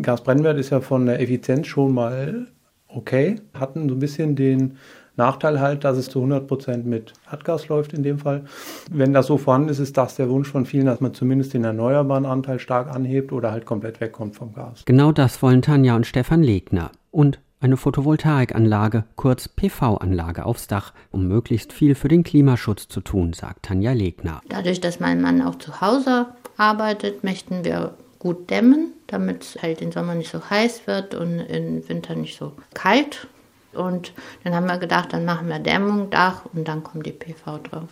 Gasbrennwert 0.00 0.58
ist 0.58 0.70
ja 0.70 0.80
von 0.80 1.06
der 1.06 1.20
Effizienz 1.20 1.66
schon 1.66 1.94
mal 1.94 2.46
okay. 2.88 3.36
Hatten 3.54 3.88
so 3.88 3.94
ein 3.94 4.00
bisschen 4.00 4.36
den 4.36 4.76
Nachteil 5.16 5.60
halt, 5.60 5.84
dass 5.84 5.96
es 5.96 6.08
zu 6.08 6.18
100 6.18 6.48
Prozent 6.48 6.86
mit 6.86 7.12
Erdgas 7.30 7.68
läuft 7.68 7.92
in 7.92 8.02
dem 8.02 8.18
Fall. 8.18 8.44
Wenn 8.90 9.12
das 9.12 9.26
so 9.26 9.38
vorhanden 9.38 9.68
ist, 9.68 9.78
ist 9.78 9.96
das 9.96 10.16
der 10.16 10.28
Wunsch 10.28 10.48
von 10.48 10.66
vielen, 10.66 10.86
dass 10.86 11.00
man 11.00 11.14
zumindest 11.14 11.54
den 11.54 11.64
erneuerbaren 11.64 12.26
Anteil 12.26 12.58
stark 12.58 12.88
anhebt 12.92 13.32
oder 13.32 13.52
halt 13.52 13.64
komplett 13.64 14.00
wegkommt 14.00 14.34
vom 14.34 14.52
Gas. 14.52 14.82
Genau 14.84 15.12
das 15.12 15.40
wollen 15.42 15.62
Tanja 15.62 15.94
und 15.94 16.06
Stefan 16.06 16.42
Legner. 16.42 16.90
Und 17.12 17.38
eine 17.60 17.76
Photovoltaikanlage, 17.76 19.04
kurz 19.14 19.48
PV-Anlage 19.48 20.44
aufs 20.44 20.66
Dach, 20.66 20.92
um 21.12 21.28
möglichst 21.28 21.72
viel 21.72 21.94
für 21.94 22.08
den 22.08 22.24
Klimaschutz 22.24 22.88
zu 22.88 23.00
tun, 23.00 23.32
sagt 23.32 23.66
Tanja 23.66 23.92
Legner. 23.92 24.42
Dadurch, 24.48 24.80
dass 24.80 25.00
mein 25.00 25.22
Mann 25.22 25.40
auch 25.40 25.54
zu 25.54 25.80
Hause 25.80 26.26
arbeitet, 26.56 27.24
möchten 27.24 27.64
wir 27.64 27.94
gut 28.24 28.50
dämmen, 28.50 28.94
damit 29.06 29.42
es 29.42 29.62
halt 29.62 29.82
im 29.82 29.92
Sommer 29.92 30.14
nicht 30.14 30.30
so 30.30 30.40
heiß 30.48 30.86
wird 30.86 31.14
und 31.14 31.40
im 31.40 31.86
Winter 31.88 32.14
nicht 32.14 32.38
so 32.38 32.52
kalt. 32.72 33.28
Und 33.74 34.14
dann 34.44 34.54
haben 34.54 34.66
wir 34.66 34.78
gedacht, 34.78 35.12
dann 35.12 35.26
machen 35.26 35.48
wir 35.48 35.58
Dämmung, 35.58 36.08
Dach 36.08 36.46
und 36.54 36.66
dann 36.66 36.82
kommt 36.82 37.04
die 37.04 37.12
PV 37.12 37.58
drauf. 37.58 37.88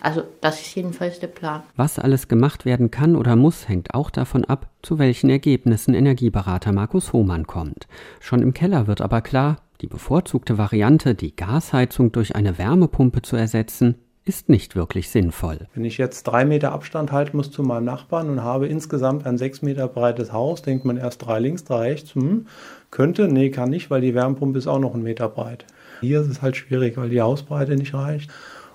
Also 0.00 0.22
das 0.40 0.60
ist 0.60 0.74
jedenfalls 0.76 1.18
der 1.18 1.26
Plan. 1.28 1.62
Was 1.74 1.98
alles 1.98 2.28
gemacht 2.28 2.64
werden 2.64 2.90
kann 2.90 3.16
oder 3.16 3.34
muss, 3.34 3.68
hängt 3.68 3.94
auch 3.94 4.10
davon 4.10 4.44
ab, 4.44 4.68
zu 4.82 5.00
welchen 5.00 5.30
Ergebnissen 5.30 5.94
Energieberater 5.94 6.72
Markus 6.72 7.12
Hohmann 7.12 7.46
kommt. 7.46 7.88
Schon 8.20 8.42
im 8.42 8.54
Keller 8.54 8.86
wird 8.86 9.00
aber 9.00 9.20
klar, 9.20 9.56
die 9.80 9.88
bevorzugte 9.88 10.58
Variante, 10.58 11.16
die 11.16 11.34
Gasheizung 11.34 12.12
durch 12.12 12.36
eine 12.36 12.56
Wärmepumpe 12.56 13.22
zu 13.22 13.34
ersetzen, 13.34 13.96
ist 14.24 14.48
nicht 14.48 14.76
wirklich 14.76 15.10
sinnvoll. 15.10 15.66
Wenn 15.74 15.84
ich 15.84 15.98
jetzt 15.98 16.24
drei 16.24 16.44
Meter 16.44 16.72
Abstand 16.72 17.10
halten 17.10 17.36
muss 17.36 17.50
zu 17.50 17.62
meinem 17.62 17.84
Nachbarn 17.84 18.28
und 18.30 18.42
habe 18.42 18.68
insgesamt 18.68 19.26
ein 19.26 19.36
sechs 19.36 19.62
Meter 19.62 19.88
breites 19.88 20.32
Haus, 20.32 20.62
denkt 20.62 20.84
man 20.84 20.96
erst 20.96 21.26
drei 21.26 21.40
links, 21.40 21.64
drei 21.64 21.88
rechts, 21.88 22.14
hm, 22.14 22.46
könnte, 22.90 23.26
nee, 23.26 23.50
kann 23.50 23.70
nicht, 23.70 23.90
weil 23.90 24.00
die 24.00 24.14
Wärmepumpe 24.14 24.58
ist 24.58 24.68
auch 24.68 24.78
noch 24.78 24.94
einen 24.94 25.02
Meter 25.02 25.28
breit. 25.28 25.64
Hier 26.00 26.20
ist 26.20 26.28
es 26.28 26.42
halt 26.42 26.56
schwierig, 26.56 26.96
weil 26.96 27.08
die 27.08 27.20
Hausbreite 27.20 27.74
nicht 27.74 27.94
reicht 27.94 28.30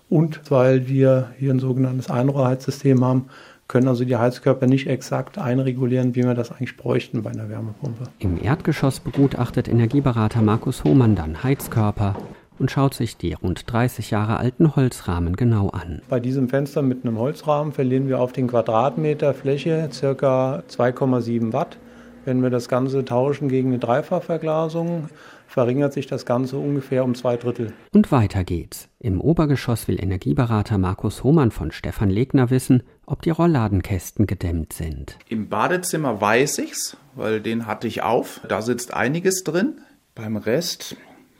und 0.09 0.51
weil 0.51 0.87
wir 0.87 1.31
hier 1.37 1.53
ein 1.53 1.59
sogenanntes 1.59 2.09
Einrohrheizsystem 2.09 3.03
haben, 3.03 3.25
können 3.67 3.87
also 3.87 4.05
die 4.05 4.15
Heizkörper 4.15 4.65
nicht 4.65 4.87
exakt 4.87 5.37
einregulieren, 5.37 6.15
wie 6.15 6.23
wir 6.23 6.33
das 6.33 6.51
eigentlich 6.51 6.77
bräuchten 6.77 7.23
bei 7.23 7.31
einer 7.31 7.49
Wärmepumpe. 7.49 8.05
Im 8.19 8.41
Erdgeschoss 8.41 9.01
begutachtet 9.01 9.67
Energieberater 9.67 10.41
Markus 10.41 10.83
Hohmann 10.83 11.15
dann 11.15 11.43
Heizkörper 11.43 12.15
und 12.59 12.71
schaut 12.71 12.93
sich 12.93 13.17
die 13.17 13.33
rund 13.33 13.71
30 13.71 14.11
Jahre 14.11 14.37
alten 14.37 14.75
Holzrahmen 14.75 15.35
genau 15.35 15.69
an. 15.69 16.01
Bei 16.09 16.19
diesem 16.19 16.49
Fenster 16.49 16.81
mit 16.81 17.05
einem 17.05 17.17
Holzrahmen 17.17 17.73
verlieren 17.73 18.07
wir 18.07 18.19
auf 18.19 18.33
den 18.33 18.47
Quadratmeter 18.47 19.33
Fläche 19.33 19.89
ca. 19.99 20.63
2,7 20.69 21.53
Watt. 21.53 21.77
Wenn 22.25 22.43
wir 22.43 22.49
das 22.49 22.67
Ganze 22.67 23.05
tauschen 23.05 23.47
gegen 23.47 23.69
eine 23.69 23.79
Dreifachverglasung, 23.79 25.07
verringert 25.47 25.93
sich 25.93 26.07
das 26.07 26.25
Ganze 26.25 26.57
ungefähr 26.57 27.05
um 27.05 27.15
zwei 27.15 27.37
Drittel. 27.37 27.71
Und 27.93 28.11
weiter 28.11 28.43
geht's. 28.43 28.89
Im 28.99 29.21
Obergeschoss 29.21 29.87
will 29.87 30.01
Energieberater 30.01 30.77
Markus 30.77 31.23
Hohmann 31.23 31.51
von 31.51 31.71
Stefan 31.71 32.09
Legner 32.09 32.49
wissen, 32.49 32.83
ob 33.05 33.21
die 33.21 33.29
Rollladenkästen 33.29 34.27
gedämmt 34.27 34.73
sind. 34.73 35.17
Im 35.29 35.47
Badezimmer 35.47 36.19
weiß 36.19 36.57
ich's, 36.59 36.97
weil 37.15 37.39
den 37.39 37.65
hatte 37.65 37.87
ich 37.87 38.03
auf. 38.03 38.41
Da 38.47 38.61
sitzt 38.61 38.93
einiges 38.93 39.43
drin. 39.43 39.79
Beim 40.13 40.35
Rest, 40.35 40.97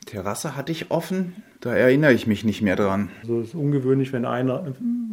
Terrasse 0.08 0.56
hatte 0.56 0.72
ich 0.72 0.90
offen. 0.90 1.44
Da 1.62 1.76
erinnere 1.76 2.14
ich 2.14 2.26
mich 2.28 2.44
nicht 2.44 2.62
mehr 2.62 2.76
dran. 2.76 3.10
Also 3.22 3.40
es 3.42 3.50
ist 3.50 3.56
ungewöhnlich, 3.56 4.14
wenn 4.14 4.26
ein 4.26 4.50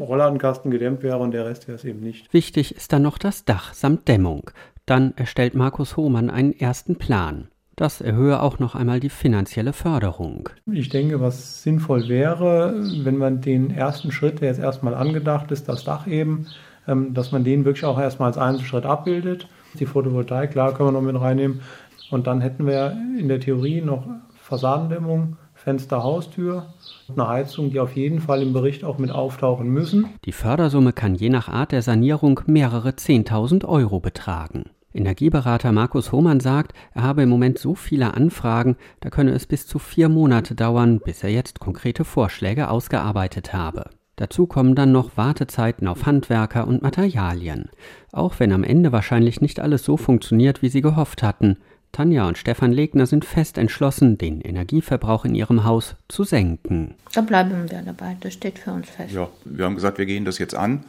Rollladenkasten 0.01 0.71
gedämmt 0.71 1.03
wäre 1.03 1.19
und 1.19 1.33
der 1.33 1.47
Rest 1.47 1.69
wäre 1.69 1.77
es 1.77 1.85
eben 1.85 2.01
nicht. 2.01 2.33
Wichtig 2.33 2.75
ist 2.75 2.93
dann 2.93 3.03
noch 3.03 3.19
das 3.19 3.45
Dach 3.45 3.75
samt 3.75 4.09
Dämmung. 4.09 4.51
Dann 4.87 5.15
erstellt 5.17 5.55
Markus 5.55 5.97
Hohmann 5.97 6.31
einen 6.31 6.53
ersten 6.53 6.97
Plan. 6.97 7.49
Das 7.77 8.01
erhöhe 8.01 8.41
auch 8.41 8.61
noch 8.61 8.77
einmal 8.77 9.01
die 9.01 9.09
finanzielle 9.09 9.73
Förderung. 9.73 10.49
Ich 10.71 10.91
denke, 10.91 11.21
was 11.21 11.63
sinnvoll 11.63 12.09
wäre, 12.09 12.75
wenn 13.03 13.17
man 13.17 13.41
den 13.41 13.71
ersten 13.71 14.13
Schritt, 14.13 14.41
der 14.41 14.49
jetzt 14.49 14.61
erstmal 14.61 14.95
angedacht 14.95 15.51
ist, 15.51 15.69
das 15.69 15.83
Dach 15.83 16.07
eben, 16.07 16.47
ähm, 16.87 17.15
dass 17.15 17.33
man 17.33 17.43
den 17.43 17.65
wirklich 17.65 17.85
auch 17.85 17.99
erstmal 17.99 18.29
als 18.29 18.39
Einzelschritt 18.39 18.87
abbildet. 18.87 19.49
Die 19.81 19.87
Photovoltaik, 19.87 20.53
klar, 20.53 20.73
können 20.73 20.91
wir 20.91 20.93
noch 20.93 21.03
mit 21.03 21.21
reinnehmen. 21.21 21.63
Und 22.11 22.29
dann 22.29 22.41
hätten 22.41 22.67
wir 22.67 22.97
in 23.19 23.27
der 23.27 23.41
Theorie 23.41 23.81
noch 23.81 24.07
Fassadendämmung, 24.45 25.39
Fenster, 25.55 26.03
Haustür, 26.03 26.75
eine 27.09 27.27
Heizung, 27.27 27.71
die 27.71 27.81
auf 27.81 27.97
jeden 27.97 28.21
Fall 28.21 28.43
im 28.43 28.53
Bericht 28.53 28.85
auch 28.85 28.99
mit 28.99 29.11
auftauchen 29.11 29.71
müssen. 29.71 30.11
Die 30.27 30.33
Fördersumme 30.33 30.93
kann 30.93 31.15
je 31.15 31.31
nach 31.31 31.49
Art 31.49 31.73
der 31.73 31.81
Sanierung 31.81 32.41
mehrere 32.45 32.91
10.000 32.91 33.65
Euro 33.65 34.01
betragen. 34.01 34.65
Energieberater 34.93 35.73
Markus 35.73 36.13
Hohmann 36.13 36.41
sagt, 36.41 36.75
er 36.93 37.05
habe 37.05 37.23
im 37.23 37.31
Moment 37.31 37.59
so 37.59 37.75
viele 37.75 38.13
Anfragen, 38.13 38.77
da 39.01 39.09
könne 39.09 39.31
es 39.31 39.47
bis 39.47 39.67
zu 39.67 39.79
vier 39.79 40.11
Monate 40.11 40.55
dauern, 40.55 41.01
bis 41.03 41.25
er 41.25 41.31
jetzt 41.31 41.59
konkrete 41.59 42.05
Vorschläge 42.05 42.69
ausgearbeitet 42.69 43.55
habe. 43.55 43.89
Dazu 44.17 44.47
kommen 44.47 44.75
dann 44.75 44.93
noch 44.93 45.17
Wartezeiten 45.17 45.89
auf 45.89 46.05
Handwerker 46.05 46.69
und 46.69 46.83
Materialien. 46.83 47.71
Auch 48.13 48.39
wenn 48.39 48.53
am 48.53 48.63
Ende 48.63 48.93
wahrscheinlich 48.93 49.41
nicht 49.41 49.59
alles 49.59 49.85
so 49.85 49.97
funktioniert, 49.97 50.61
wie 50.63 50.69
sie 50.69 50.83
gehofft 50.83 51.23
hatten, 51.23 51.57
Tanja 51.95 52.29
und 52.29 52.37
Stefan 52.37 52.73
Legner 52.73 53.07
sind 53.07 53.25
fest 53.25 53.57
entschlossen, 53.57 54.19
den 54.19 54.41
Energieverbrauch 54.41 55.25
in 55.25 55.35
ihrem 55.35 55.65
Haus 55.65 55.95
zu 56.09 56.25
senken. 56.25 56.97
Da 57.13 57.21
bleiben 57.23 57.71
wir 57.71 57.83
dabei, 57.83 58.17
das 58.21 58.35
steht 58.35 58.59
für 58.59 58.73
uns 58.73 58.91
fest. 58.91 59.15
Ja, 59.15 59.29
wir 59.45 59.65
haben 59.65 59.77
gesagt, 59.77 59.99
wir 59.99 60.07
gehen 60.07 60.25
das 60.25 60.39
jetzt 60.39 60.55
an. 60.55 60.85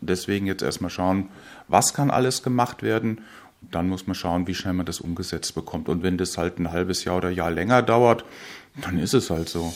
Deswegen 0.00 0.46
jetzt 0.46 0.62
erstmal 0.62 0.90
schauen, 0.90 1.30
was 1.68 1.94
kann 1.94 2.10
alles 2.10 2.42
gemacht 2.42 2.82
werden. 2.82 3.22
Dann 3.70 3.88
muss 3.88 4.06
man 4.06 4.14
schauen, 4.14 4.46
wie 4.46 4.54
schnell 4.54 4.74
man 4.74 4.86
das 4.86 5.00
umgesetzt 5.00 5.54
bekommt. 5.54 5.88
Und 5.88 6.02
wenn 6.02 6.18
das 6.18 6.36
halt 6.36 6.58
ein 6.60 6.70
halbes 6.70 7.04
Jahr 7.04 7.16
oder 7.16 7.30
Jahr 7.30 7.50
länger 7.50 7.82
dauert, 7.82 8.24
dann 8.82 8.98
ist 8.98 9.14
es 9.14 9.30
halt 9.30 9.48
so. 9.48 9.72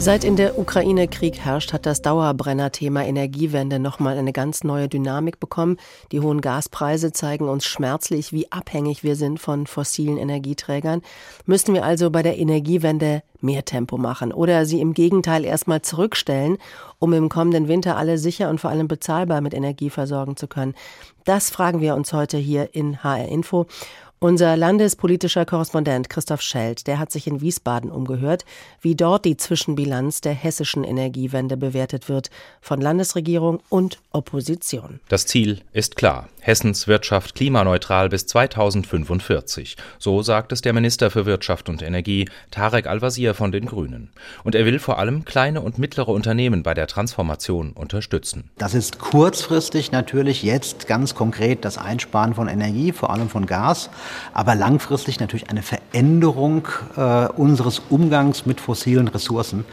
Seit 0.00 0.24
in 0.24 0.36
der 0.36 0.58
Ukraine 0.58 1.08
Krieg 1.08 1.40
herrscht, 1.40 1.74
hat 1.74 1.84
das 1.84 2.00
Dauerbrenner-Thema 2.00 3.04
Energiewende 3.04 3.78
nochmal 3.78 4.16
eine 4.16 4.32
ganz 4.32 4.64
neue 4.64 4.88
Dynamik 4.88 5.38
bekommen. 5.40 5.76
Die 6.10 6.20
hohen 6.20 6.40
Gaspreise 6.40 7.12
zeigen 7.12 7.50
uns 7.50 7.66
schmerzlich, 7.66 8.32
wie 8.32 8.50
abhängig 8.50 9.04
wir 9.04 9.14
sind 9.14 9.40
von 9.40 9.66
fossilen 9.66 10.16
Energieträgern. 10.16 11.02
Müssen 11.44 11.74
wir 11.74 11.84
also 11.84 12.08
bei 12.08 12.22
der 12.22 12.38
Energiewende 12.38 13.22
mehr 13.42 13.66
Tempo 13.66 13.98
machen 13.98 14.32
oder 14.32 14.64
sie 14.64 14.80
im 14.80 14.94
Gegenteil 14.94 15.44
erstmal 15.44 15.82
zurückstellen, 15.82 16.56
um 16.98 17.12
im 17.12 17.28
kommenden 17.28 17.68
Winter 17.68 17.98
alle 17.98 18.16
sicher 18.16 18.48
und 18.48 18.58
vor 18.58 18.70
allem 18.70 18.88
bezahlbar 18.88 19.42
mit 19.42 19.52
Energie 19.52 19.90
versorgen 19.90 20.34
zu 20.34 20.48
können? 20.48 20.74
Das 21.26 21.50
fragen 21.50 21.82
wir 21.82 21.94
uns 21.94 22.14
heute 22.14 22.38
hier 22.38 22.74
in 22.74 23.04
HR 23.04 23.28
Info. 23.28 23.66
Unser 24.22 24.54
landespolitischer 24.54 25.46
Korrespondent 25.46 26.10
Christoph 26.10 26.42
Schelt, 26.42 26.86
der 26.86 26.98
hat 26.98 27.10
sich 27.10 27.26
in 27.26 27.40
Wiesbaden 27.40 27.90
umgehört, 27.90 28.44
wie 28.82 28.94
dort 28.94 29.24
die 29.24 29.38
Zwischenbilanz 29.38 30.20
der 30.20 30.34
hessischen 30.34 30.84
Energiewende 30.84 31.56
bewertet 31.56 32.10
wird 32.10 32.28
von 32.60 32.82
Landesregierung 32.82 33.62
und 33.70 33.98
Opposition. 34.10 35.00
Das 35.08 35.24
Ziel 35.24 35.62
ist 35.72 35.96
klar. 35.96 36.28
Hessens 36.40 36.88
Wirtschaft 36.88 37.34
klimaneutral 37.34 38.08
bis 38.08 38.26
2045. 38.26 39.76
So 39.98 40.22
sagt 40.22 40.52
es 40.52 40.62
der 40.62 40.72
Minister 40.72 41.10
für 41.10 41.26
Wirtschaft 41.26 41.68
und 41.68 41.82
Energie, 41.82 42.28
Tarek 42.50 42.86
Al-Wazir 42.86 43.34
von 43.34 43.52
den 43.52 43.66
Grünen. 43.66 44.10
Und 44.42 44.54
er 44.54 44.64
will 44.64 44.78
vor 44.78 44.98
allem 44.98 45.26
kleine 45.26 45.60
und 45.60 45.78
mittlere 45.78 46.08
Unternehmen 46.08 46.62
bei 46.62 46.72
der 46.72 46.86
Transformation 46.86 47.72
unterstützen. 47.72 48.50
Das 48.56 48.72
ist 48.72 48.98
kurzfristig 48.98 49.92
natürlich 49.92 50.42
jetzt 50.42 50.86
ganz 50.86 51.14
konkret 51.14 51.64
das 51.64 51.76
Einsparen 51.76 52.34
von 52.34 52.48
Energie, 52.48 52.92
vor 52.92 53.10
allem 53.10 53.28
von 53.28 53.44
Gas, 53.44 53.90
aber 54.32 54.54
langfristig 54.54 55.20
natürlich 55.20 55.50
eine 55.50 55.62
Veränderung 55.62 56.68
äh, 56.96 57.26
unseres 57.26 57.82
Umgangs 57.90 58.46
mit 58.46 58.60
fossilen 58.60 59.08
Ressourcen, 59.08 59.66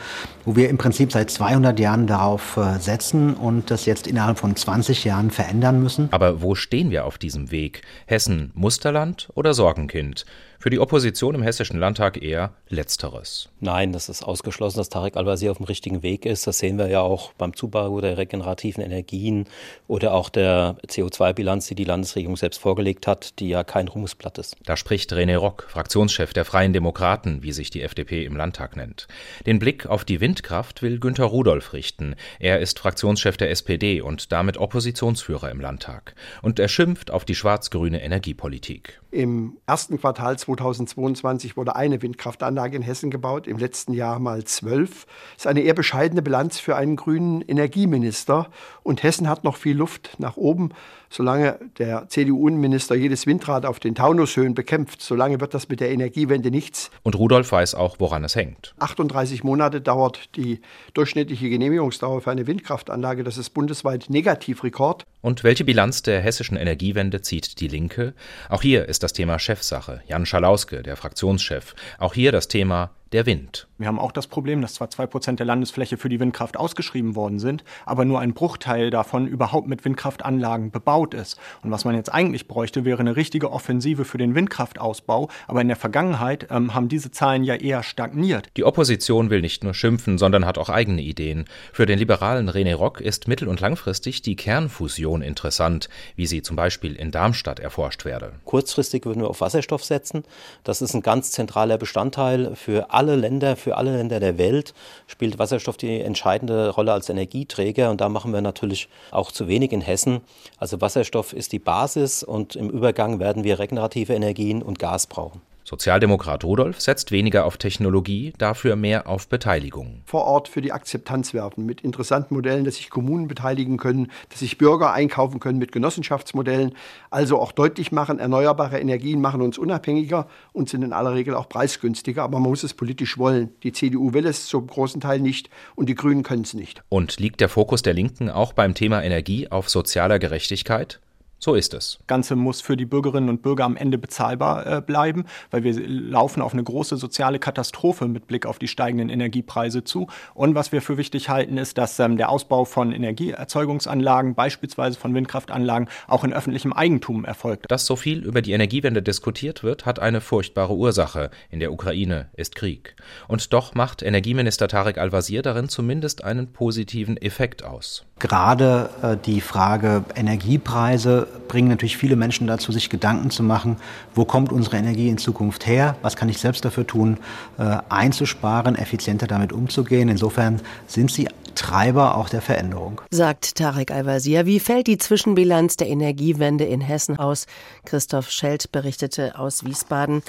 wo 0.43 0.57
wir 0.57 0.69
im 0.69 0.77
Prinzip 0.77 1.13
seit 1.13 1.31
200 1.31 1.79
Jahren 1.79 2.07
darauf 2.07 2.57
äh, 2.57 2.79
setzen 2.79 3.35
und 3.35 3.71
das 3.71 3.85
jetzt 3.85 4.07
innerhalb 4.07 4.37
von 4.37 4.55
20 4.55 5.05
Jahren 5.05 5.31
verändern 5.31 5.81
müssen. 5.81 6.09
Aber 6.11 6.41
wo 6.41 6.56
stehen 6.57 6.91
wir 6.91 7.05
auf 7.05 7.17
diesem 7.17 7.51
Weg? 7.51 7.83
Hessen 8.05 8.51
Musterland 8.53 9.29
oder 9.35 9.53
Sorgenkind? 9.53 10.25
Für 10.59 10.71
die 10.71 10.79
Opposition 10.79 11.35
im 11.35 11.43
Hessischen 11.43 11.79
Landtag 11.79 12.19
eher 12.21 12.51
Letzteres. 12.67 13.49
Nein, 13.59 13.93
das 13.93 14.09
ist 14.09 14.23
ausgeschlossen, 14.23 14.79
dass 14.79 14.89
Tarek 14.89 15.15
Al-Wazir 15.15 15.51
auf 15.51 15.57
dem 15.57 15.67
richtigen 15.67 16.01
Weg 16.01 16.25
ist. 16.25 16.47
Das 16.47 16.57
sehen 16.57 16.79
wir 16.79 16.87
ja 16.87 17.01
auch 17.01 17.31
beim 17.33 17.55
Zubau 17.55 18.01
der 18.01 18.17
regenerativen 18.17 18.83
Energien 18.83 19.45
oder 19.87 20.13
auch 20.13 20.29
der 20.29 20.77
CO2-Bilanz, 20.87 21.67
die 21.67 21.75
die 21.75 21.83
Landesregierung 21.83 22.37
selbst 22.37 22.57
vorgelegt 22.57 23.05
hat, 23.05 23.39
die 23.39 23.49
ja 23.49 23.63
kein 23.63 23.87
Ruhmesblatt 23.87 24.39
ist. 24.39 24.55
Da 24.65 24.75
spricht 24.77 25.13
René 25.13 25.37
Rock, 25.37 25.67
Fraktionschef 25.69 26.33
der 26.33 26.43
Freien 26.43 26.73
Demokraten, 26.73 27.43
wie 27.43 27.51
sich 27.51 27.69
die 27.69 27.83
FDP 27.83 28.25
im 28.25 28.35
Landtag 28.35 28.75
nennt. 28.75 29.07
Den 29.45 29.59
Blick 29.59 29.85
auf 29.85 30.05
die 30.05 30.21
Windkraft 30.21 30.81
will 30.81 30.99
Günter 30.99 31.25
Rudolph 31.25 31.73
richten. 31.73 32.15
Er 32.39 32.59
ist 32.59 32.79
Fraktionschef 32.79 33.37
der 33.37 33.51
SPD 33.51 34.01
und 34.01 34.31
damit 34.31 34.57
Oppositionsführer 34.57 35.51
im 35.51 35.61
Landtag. 35.61 36.15
Und 36.41 36.59
er 36.59 36.67
schimpft 36.67 37.11
auf 37.11 37.25
die 37.25 37.35
schwarz-grüne 37.35 38.01
Energiepolitik. 38.01 38.99
Im 39.11 39.57
ersten 39.67 39.99
Quartal 39.99 40.37
2022 40.55 41.57
wurde 41.57 41.75
eine 41.75 42.01
Windkraftanlage 42.01 42.77
in 42.77 42.81
Hessen 42.81 43.11
gebaut, 43.11 43.47
im 43.47 43.57
letzten 43.57 43.91
Jahr 43.91 44.19
mal 44.19 44.45
zwölf. 44.45 45.05
Das 45.35 45.43
ist 45.43 45.47
eine 45.47 45.61
eher 45.61 45.73
bescheidene 45.73 46.21
Bilanz 46.21 46.59
für 46.59 46.77
einen 46.77 46.95
grünen 46.95 47.41
Energieminister. 47.41 48.49
Und 48.81 49.03
Hessen 49.03 49.27
hat 49.27 49.43
noch 49.43 49.57
viel 49.57 49.75
Luft 49.75 50.15
nach 50.19 50.37
oben. 50.37 50.69
Solange 51.09 51.59
der 51.77 52.07
CDU-Innenminister 52.09 52.95
jedes 52.95 53.25
Windrad 53.25 53.65
auf 53.65 53.79
den 53.79 53.95
Taunushöhen 53.95 54.53
bekämpft, 54.53 55.01
solange 55.01 55.39
wird 55.39 55.53
das 55.53 55.69
mit 55.69 55.79
der 55.79 55.89
Energiewende 55.89 56.51
nichts. 56.51 56.91
Und 57.03 57.15
Rudolf 57.15 57.51
weiß 57.51 57.75
auch, 57.75 57.97
woran 57.99 58.23
es 58.23 58.35
hängt. 58.35 58.75
38 58.79 59.43
Monate 59.43 59.81
dauert 59.81 60.35
die 60.35 60.61
durchschnittliche 60.93 61.49
Genehmigungsdauer 61.49 62.21
für 62.21 62.31
eine 62.31 62.47
Windkraftanlage. 62.47 63.23
Das 63.23 63.37
ist 63.37 63.51
bundesweit 63.51 64.09
Negativrekord. 64.09 65.05
Und 65.21 65.43
welche 65.43 65.65
Bilanz 65.65 66.03
der 66.03 66.21
hessischen 66.21 66.57
Energiewende 66.57 67.21
zieht 67.21 67.59
die 67.59 67.67
Linke? 67.67 68.13
Auch 68.49 68.61
hier 68.61 68.87
ist 68.87 69.03
das 69.03 69.13
Thema 69.13 69.39
Chefsache. 69.39 70.01
Jan 70.07 70.25
Schalauske, 70.25 70.83
der 70.83 70.95
Fraktionschef. 70.95 71.75
Auch 71.97 72.13
hier 72.13 72.31
das 72.31 72.47
Thema 72.47 72.91
der 73.13 73.25
Wind. 73.25 73.67
Wir 73.77 73.87
haben 73.87 73.99
auch 73.99 74.11
das 74.11 74.27
Problem, 74.27 74.61
dass 74.61 74.73
zwar 74.73 74.89
zwei 74.89 75.05
Prozent 75.05 75.39
der 75.39 75.45
Landesfläche 75.45 75.97
für 75.97 76.09
die 76.09 76.19
Windkraft 76.19 76.57
ausgeschrieben 76.57 77.15
worden 77.15 77.39
sind, 77.39 77.63
aber 77.85 78.05
nur 78.05 78.19
ein 78.19 78.33
Bruchteil 78.33 78.89
davon 78.89 79.27
überhaupt 79.27 79.67
mit 79.67 79.85
Windkraftanlagen 79.85 80.71
bebaut 80.71 81.13
ist. 81.13 81.37
Und 81.61 81.71
was 81.71 81.85
man 81.85 81.95
jetzt 81.95 82.11
eigentlich 82.13 82.47
bräuchte, 82.47 82.85
wäre 82.85 82.99
eine 82.99 83.15
richtige 83.15 83.51
Offensive 83.51 84.03
für 84.03 84.17
den 84.17 84.33
Windkraftausbau. 84.33 85.29
Aber 85.47 85.61
in 85.61 85.67
der 85.67 85.77
Vergangenheit 85.77 86.47
ähm, 86.49 86.73
haben 86.73 86.89
diese 86.89 87.11
Zahlen 87.11 87.43
ja 87.43 87.55
eher 87.55 87.83
stagniert. 87.83 88.49
Die 88.57 88.63
Opposition 88.63 89.29
will 89.29 89.41
nicht 89.41 89.63
nur 89.63 89.73
schimpfen, 89.73 90.17
sondern 90.17 90.45
hat 90.45 90.57
auch 90.57 90.69
eigene 90.69 91.01
Ideen. 91.01 91.45
Für 91.71 91.85
den 91.85 91.99
liberalen 91.99 92.49
René 92.49 92.75
Rock 92.75 92.99
ist 92.99 93.27
mittel- 93.27 93.47
und 93.47 93.59
langfristig 93.59 94.23
die 94.23 94.35
Kernfusion 94.35 95.21
interessant, 95.21 95.87
wie 96.15 96.25
sie 96.25 96.41
zum 96.41 96.55
Beispiel 96.55 96.95
in 96.95 97.11
Darmstadt 97.11 97.59
erforscht 97.59 98.05
werde. 98.05 98.33
Kurzfristig 98.45 99.05
würden 99.05 99.21
wir 99.21 99.29
auf 99.29 99.41
Wasserstoff 99.41 99.83
setzen. 99.83 100.23
Das 100.63 100.81
ist 100.81 100.95
ein 100.95 101.03
ganz 101.03 101.31
zentraler 101.31 101.77
Bestandteil 101.77 102.55
für 102.55 102.91
alle 102.97 103.15
Länder, 103.15 103.55
für 103.55 103.77
alle 103.77 103.95
Länder 103.95 104.19
der 104.19 104.39
Welt 104.39 104.73
spielt 105.05 105.37
Wasserstoff 105.37 105.77
die 105.77 106.01
entscheidende 106.01 106.69
Rolle 106.69 106.93
als 106.93 107.09
Energieträger 107.09 107.91
und 107.91 108.01
da 108.01 108.09
machen 108.09 108.33
wir 108.33 108.41
natürlich 108.41 108.89
auch 109.11 109.31
zu 109.31 109.47
wenig 109.47 109.71
in 109.71 109.81
Hessen. 109.81 110.21
Also 110.57 110.81
Wasserstoff 110.81 111.31
ist 111.31 111.51
die 111.51 111.59
Basis 111.59 112.23
und 112.23 112.55
im 112.55 112.71
Übergang 112.71 113.19
werden 113.19 113.43
wir 113.43 113.59
regenerative 113.59 114.13
Energien 114.13 114.63
und 114.63 114.79
Gas 114.79 115.05
brauchen. 115.05 115.41
Sozialdemokrat 115.69 116.45
Rudolf 116.45 116.79
setzt 116.79 117.11
weniger 117.11 117.43
auf 117.43 117.57
Technologie, 117.57 118.31
dafür 118.37 118.77
mehr 118.77 119.05
auf 119.05 119.27
Beteiligung. 119.27 120.01
Vor 120.05 120.23
Ort 120.23 120.47
für 120.47 120.61
die 120.61 120.71
Akzeptanz 120.71 121.33
werfen 121.33 121.65
mit 121.65 121.81
interessanten 121.81 122.35
Modellen, 122.35 122.63
dass 122.63 122.75
sich 122.75 122.89
Kommunen 122.89 123.27
beteiligen 123.27 123.75
können, 123.75 124.09
dass 124.29 124.39
sich 124.39 124.57
Bürger 124.57 124.93
einkaufen 124.93 125.41
können 125.41 125.59
mit 125.59 125.73
Genossenschaftsmodellen. 125.73 126.73
Also 127.09 127.37
auch 127.37 127.51
deutlich 127.51 127.91
machen, 127.91 128.17
erneuerbare 128.17 128.79
Energien 128.79 129.19
machen 129.19 129.41
uns 129.41 129.57
unabhängiger 129.57 130.29
und 130.53 130.69
sind 130.69 130.83
in 130.83 130.93
aller 130.93 131.15
Regel 131.15 131.35
auch 131.35 131.49
preisgünstiger. 131.49 132.23
Aber 132.23 132.39
man 132.39 132.49
muss 132.49 132.63
es 132.63 132.73
politisch 132.73 133.17
wollen. 133.17 133.49
Die 133.63 133.73
CDU 133.73 134.13
will 134.13 134.25
es 134.25 134.45
zum 134.45 134.67
großen 134.67 135.01
Teil 135.01 135.19
nicht 135.19 135.49
und 135.75 135.89
die 135.89 135.95
Grünen 135.95 136.23
können 136.23 136.43
es 136.43 136.53
nicht. 136.53 136.81
Und 136.87 137.19
liegt 137.19 137.41
der 137.41 137.49
Fokus 137.49 137.81
der 137.81 137.93
Linken 137.93 138.29
auch 138.29 138.53
beim 138.53 138.73
Thema 138.73 139.03
Energie 139.03 139.51
auf 139.51 139.67
sozialer 139.67 140.17
Gerechtigkeit? 140.17 141.01
So 141.39 141.53
ist 141.53 141.73
es. 141.75 141.97
Das 141.99 142.07
Ganze 142.07 142.35
muss 142.35 142.61
für 142.61 142.75
die 142.75 142.85
Bürgerinnen 142.85 143.29
und 143.29 143.43
Bürger 143.43 143.63
am 143.65 143.77
Ende 143.77 143.97
bezahlbar 143.97 144.65
äh, 144.65 144.81
bleiben, 144.81 145.25
weil 145.51 145.63
wir 145.63 145.79
laufen 145.87 146.41
auf 146.41 146.53
eine 146.53 146.63
große 146.63 146.97
soziale 146.97 147.37
Katastrophe 147.37 148.07
mit 148.07 148.25
Blick 148.25 148.47
auf 148.47 148.57
die 148.57 148.67
steigenden 148.67 149.09
Energiepreise 149.09 149.83
zu. 149.83 150.07
Und 150.33 150.55
was 150.55 150.71
wir 150.71 150.81
für 150.81 150.97
wichtig 150.97 151.29
halten, 151.29 151.57
ist, 151.57 151.77
dass 151.77 151.99
ähm, 151.99 152.17
der 152.17 152.29
Ausbau 152.29 152.65
von 152.65 152.91
Energieerzeugungsanlagen, 152.91 154.33
beispielsweise 154.33 154.97
von 154.97 155.13
Windkraftanlagen, 155.13 155.89
auch 156.07 156.23
in 156.23 156.33
öffentlichem 156.33 156.73
Eigentum 156.73 157.23
erfolgt. 157.23 157.65
Dass 157.69 157.85
so 157.85 157.95
viel 157.95 158.23
über 158.25 158.41
die 158.41 158.53
Energiewende 158.53 159.03
diskutiert 159.03 159.63
wird, 159.63 159.85
hat 159.85 159.99
eine 159.99 160.21
furchtbare 160.21 160.73
Ursache. 160.73 161.29
In 161.51 161.59
der 161.59 161.71
Ukraine 161.71 162.29
ist 162.33 162.55
Krieg. 162.55 162.95
Und 163.27 163.53
doch 163.53 163.75
macht 163.75 164.01
Energieminister 164.01 164.67
Tarek 164.67 164.97
Al-Wazir 164.97 165.43
darin 165.43 165.69
zumindest 165.69 166.23
einen 166.23 166.51
positiven 166.51 167.15
Effekt 167.17 167.63
aus. 167.63 168.05
Gerade 168.19 168.89
äh, 169.03 169.17
die 169.23 169.41
Frage 169.41 170.03
Energiepreise 170.15 171.26
bringen 171.47 171.69
natürlich 171.69 171.97
viele 171.97 172.15
Menschen 172.15 172.47
dazu, 172.47 172.71
sich 172.71 172.89
Gedanken 172.89 173.29
zu 173.29 173.43
machen, 173.43 173.77
wo 174.15 174.25
kommt 174.25 174.51
unsere 174.51 174.77
Energie 174.77 175.09
in 175.09 175.17
Zukunft 175.17 175.65
her, 175.65 175.95
was 176.01 176.15
kann 176.15 176.29
ich 176.29 176.39
selbst 176.39 176.65
dafür 176.65 176.85
tun, 176.85 177.17
äh, 177.57 177.77
einzusparen, 177.89 178.75
effizienter 178.75 179.27
damit 179.27 179.53
umzugehen. 179.53 180.09
Insofern 180.09 180.61
sind 180.87 181.11
sie 181.11 181.27
Treiber 181.57 182.15
auch 182.17 182.29
der 182.29 182.41
Veränderung. 182.41 183.01
Sagt 183.09 183.55
Tarek 183.55 183.89
Al-Wazir. 183.89 184.45
Wie 184.45 184.59
fällt 184.59 184.85
die 184.85 184.99
Zwischenbilanz 184.99 185.75
der 185.75 185.87
Energiewende 185.87 186.65
in 186.65 186.81
Hessen 186.81 187.17
aus? 187.17 187.47
Christoph 187.83 188.29
Schelt 188.29 188.71
berichtete 188.71 189.39
aus 189.39 189.65
Wiesbaden. 189.65 190.21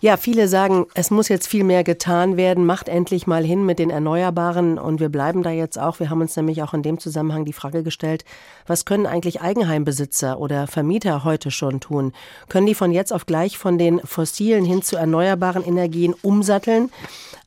Ja, 0.00 0.16
viele 0.16 0.48
sagen, 0.48 0.86
es 0.94 1.12
muss 1.12 1.28
jetzt 1.28 1.46
viel 1.46 1.62
mehr 1.62 1.84
getan 1.84 2.36
werden. 2.36 2.66
Macht 2.66 2.88
endlich 2.88 3.28
mal 3.28 3.44
hin 3.44 3.64
mit 3.64 3.78
den 3.78 3.90
Erneuerbaren. 3.90 4.76
Und 4.76 4.98
wir 4.98 5.08
bleiben 5.08 5.44
da 5.44 5.50
jetzt 5.50 5.78
auch. 5.78 6.00
Wir 6.00 6.10
haben 6.10 6.20
uns 6.20 6.34
nämlich 6.34 6.62
auch 6.64 6.74
in 6.74 6.82
dem 6.82 6.98
Zusammenhang 6.98 7.44
die 7.44 7.52
Frage 7.52 7.84
gestellt, 7.84 8.24
was 8.66 8.84
können 8.84 9.06
eigentlich 9.06 9.40
Eigenheimbesitzer 9.40 10.40
oder 10.40 10.66
Vermieter 10.66 11.22
heute 11.22 11.52
schon 11.52 11.78
tun? 11.78 12.12
Können 12.48 12.66
die 12.66 12.74
von 12.74 12.90
jetzt 12.90 13.12
auf 13.12 13.24
gleich 13.26 13.56
von 13.56 13.78
den 13.78 14.00
fossilen 14.00 14.64
hin 14.64 14.82
zu 14.82 14.96
erneuerbaren 14.96 15.64
Energien 15.64 16.14
umsatteln? 16.22 16.90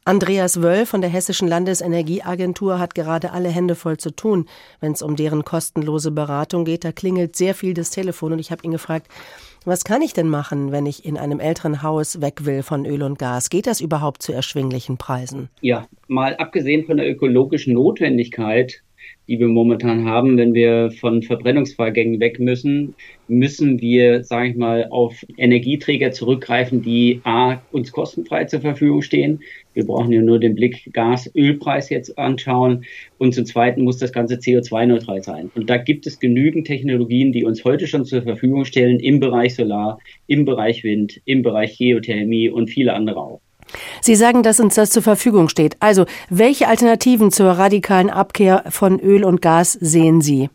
Andreas 0.07 0.61
Wöll 0.61 0.85
von 0.85 1.01
der 1.01 1.09
Hessischen 1.09 1.47
Landesenergieagentur 1.47 2.77
hat 2.77 2.93
gerade 2.93 3.31
alle 3.31 3.49
Hände 3.49 3.73
voll 3.73 3.97
zu 3.97 4.11
tun, 4.11 4.45
wenn 4.79 4.91
es 4.91 5.01
um 5.01 5.15
deren 5.15 5.43
kostenlose 5.43 6.11
Beratung 6.11 6.63
geht. 6.63 6.85
Da 6.85 6.91
klingelt 6.91 7.35
sehr 7.35 7.55
viel 7.55 7.73
das 7.73 7.89
Telefon 7.89 8.31
und 8.31 8.37
ich 8.37 8.51
habe 8.51 8.63
ihn 8.63 8.69
gefragt, 8.69 9.07
was 9.65 9.83
kann 9.83 10.03
ich 10.03 10.13
denn 10.13 10.29
machen, 10.29 10.71
wenn 10.71 10.85
ich 10.85 11.05
in 11.05 11.17
einem 11.17 11.39
älteren 11.39 11.81
Haus 11.81 12.21
weg 12.21 12.45
will 12.45 12.61
von 12.61 12.85
Öl 12.85 13.01
und 13.01 13.17
Gas? 13.17 13.49
Geht 13.49 13.65
das 13.65 13.81
überhaupt 13.81 14.21
zu 14.21 14.31
erschwinglichen 14.31 14.97
Preisen? 14.97 15.49
Ja, 15.61 15.87
mal 16.07 16.35
abgesehen 16.35 16.85
von 16.85 16.97
der 16.97 17.09
ökologischen 17.09 17.73
Notwendigkeit 17.73 18.83
die 19.27 19.39
wir 19.39 19.47
momentan 19.47 20.05
haben, 20.05 20.37
wenn 20.37 20.53
wir 20.53 20.91
von 20.91 21.23
Verbrennungsfahrgängen 21.23 22.19
weg 22.19 22.39
müssen, 22.39 22.95
müssen 23.27 23.81
wir, 23.81 24.23
sage 24.23 24.49
ich 24.49 24.55
mal, 24.55 24.87
auf 24.91 25.25
Energieträger 25.37 26.11
zurückgreifen, 26.11 26.81
die 26.81 27.21
a 27.23 27.61
uns 27.71 27.91
kostenfrei 27.91 28.45
zur 28.45 28.61
Verfügung 28.61 29.01
stehen. 29.01 29.41
Wir 29.73 29.85
brauchen 29.85 30.11
ja 30.11 30.21
nur 30.21 30.39
den 30.39 30.55
Blick 30.55 30.89
Gas-Ölpreis 30.93 31.89
jetzt 31.89 32.17
anschauen 32.17 32.85
und 33.17 33.33
zum 33.33 33.45
Zweiten 33.45 33.83
muss 33.83 33.97
das 33.97 34.13
Ganze 34.13 34.35
CO2-neutral 34.35 35.23
sein. 35.23 35.51
Und 35.55 35.69
da 35.69 35.77
gibt 35.77 36.05
es 36.07 36.19
genügend 36.19 36.67
Technologien, 36.67 37.31
die 37.31 37.45
uns 37.45 37.63
heute 37.63 37.87
schon 37.87 38.05
zur 38.05 38.21
Verfügung 38.21 38.65
stellen 38.65 38.99
im 38.99 39.19
Bereich 39.19 39.55
Solar, 39.55 39.99
im 40.27 40.45
Bereich 40.45 40.83
Wind, 40.83 41.19
im 41.25 41.41
Bereich 41.41 41.77
Geothermie 41.77 42.49
und 42.49 42.69
viele 42.69 42.93
andere 42.93 43.17
auch. 43.17 43.41
Sie 44.01 44.15
sagen, 44.15 44.43
dass 44.43 44.59
uns 44.59 44.75
das 44.75 44.89
zur 44.89 45.03
Verfügung 45.03 45.49
steht. 45.49 45.77
Also, 45.79 46.05
welche 46.29 46.67
Alternativen 46.67 47.31
zur 47.31 47.51
radikalen 47.51 48.09
Abkehr 48.09 48.63
von 48.69 48.99
Öl 48.99 49.23
und 49.23 49.41
Gas 49.41 49.73
sehen 49.73 50.21
Sie? 50.21 50.49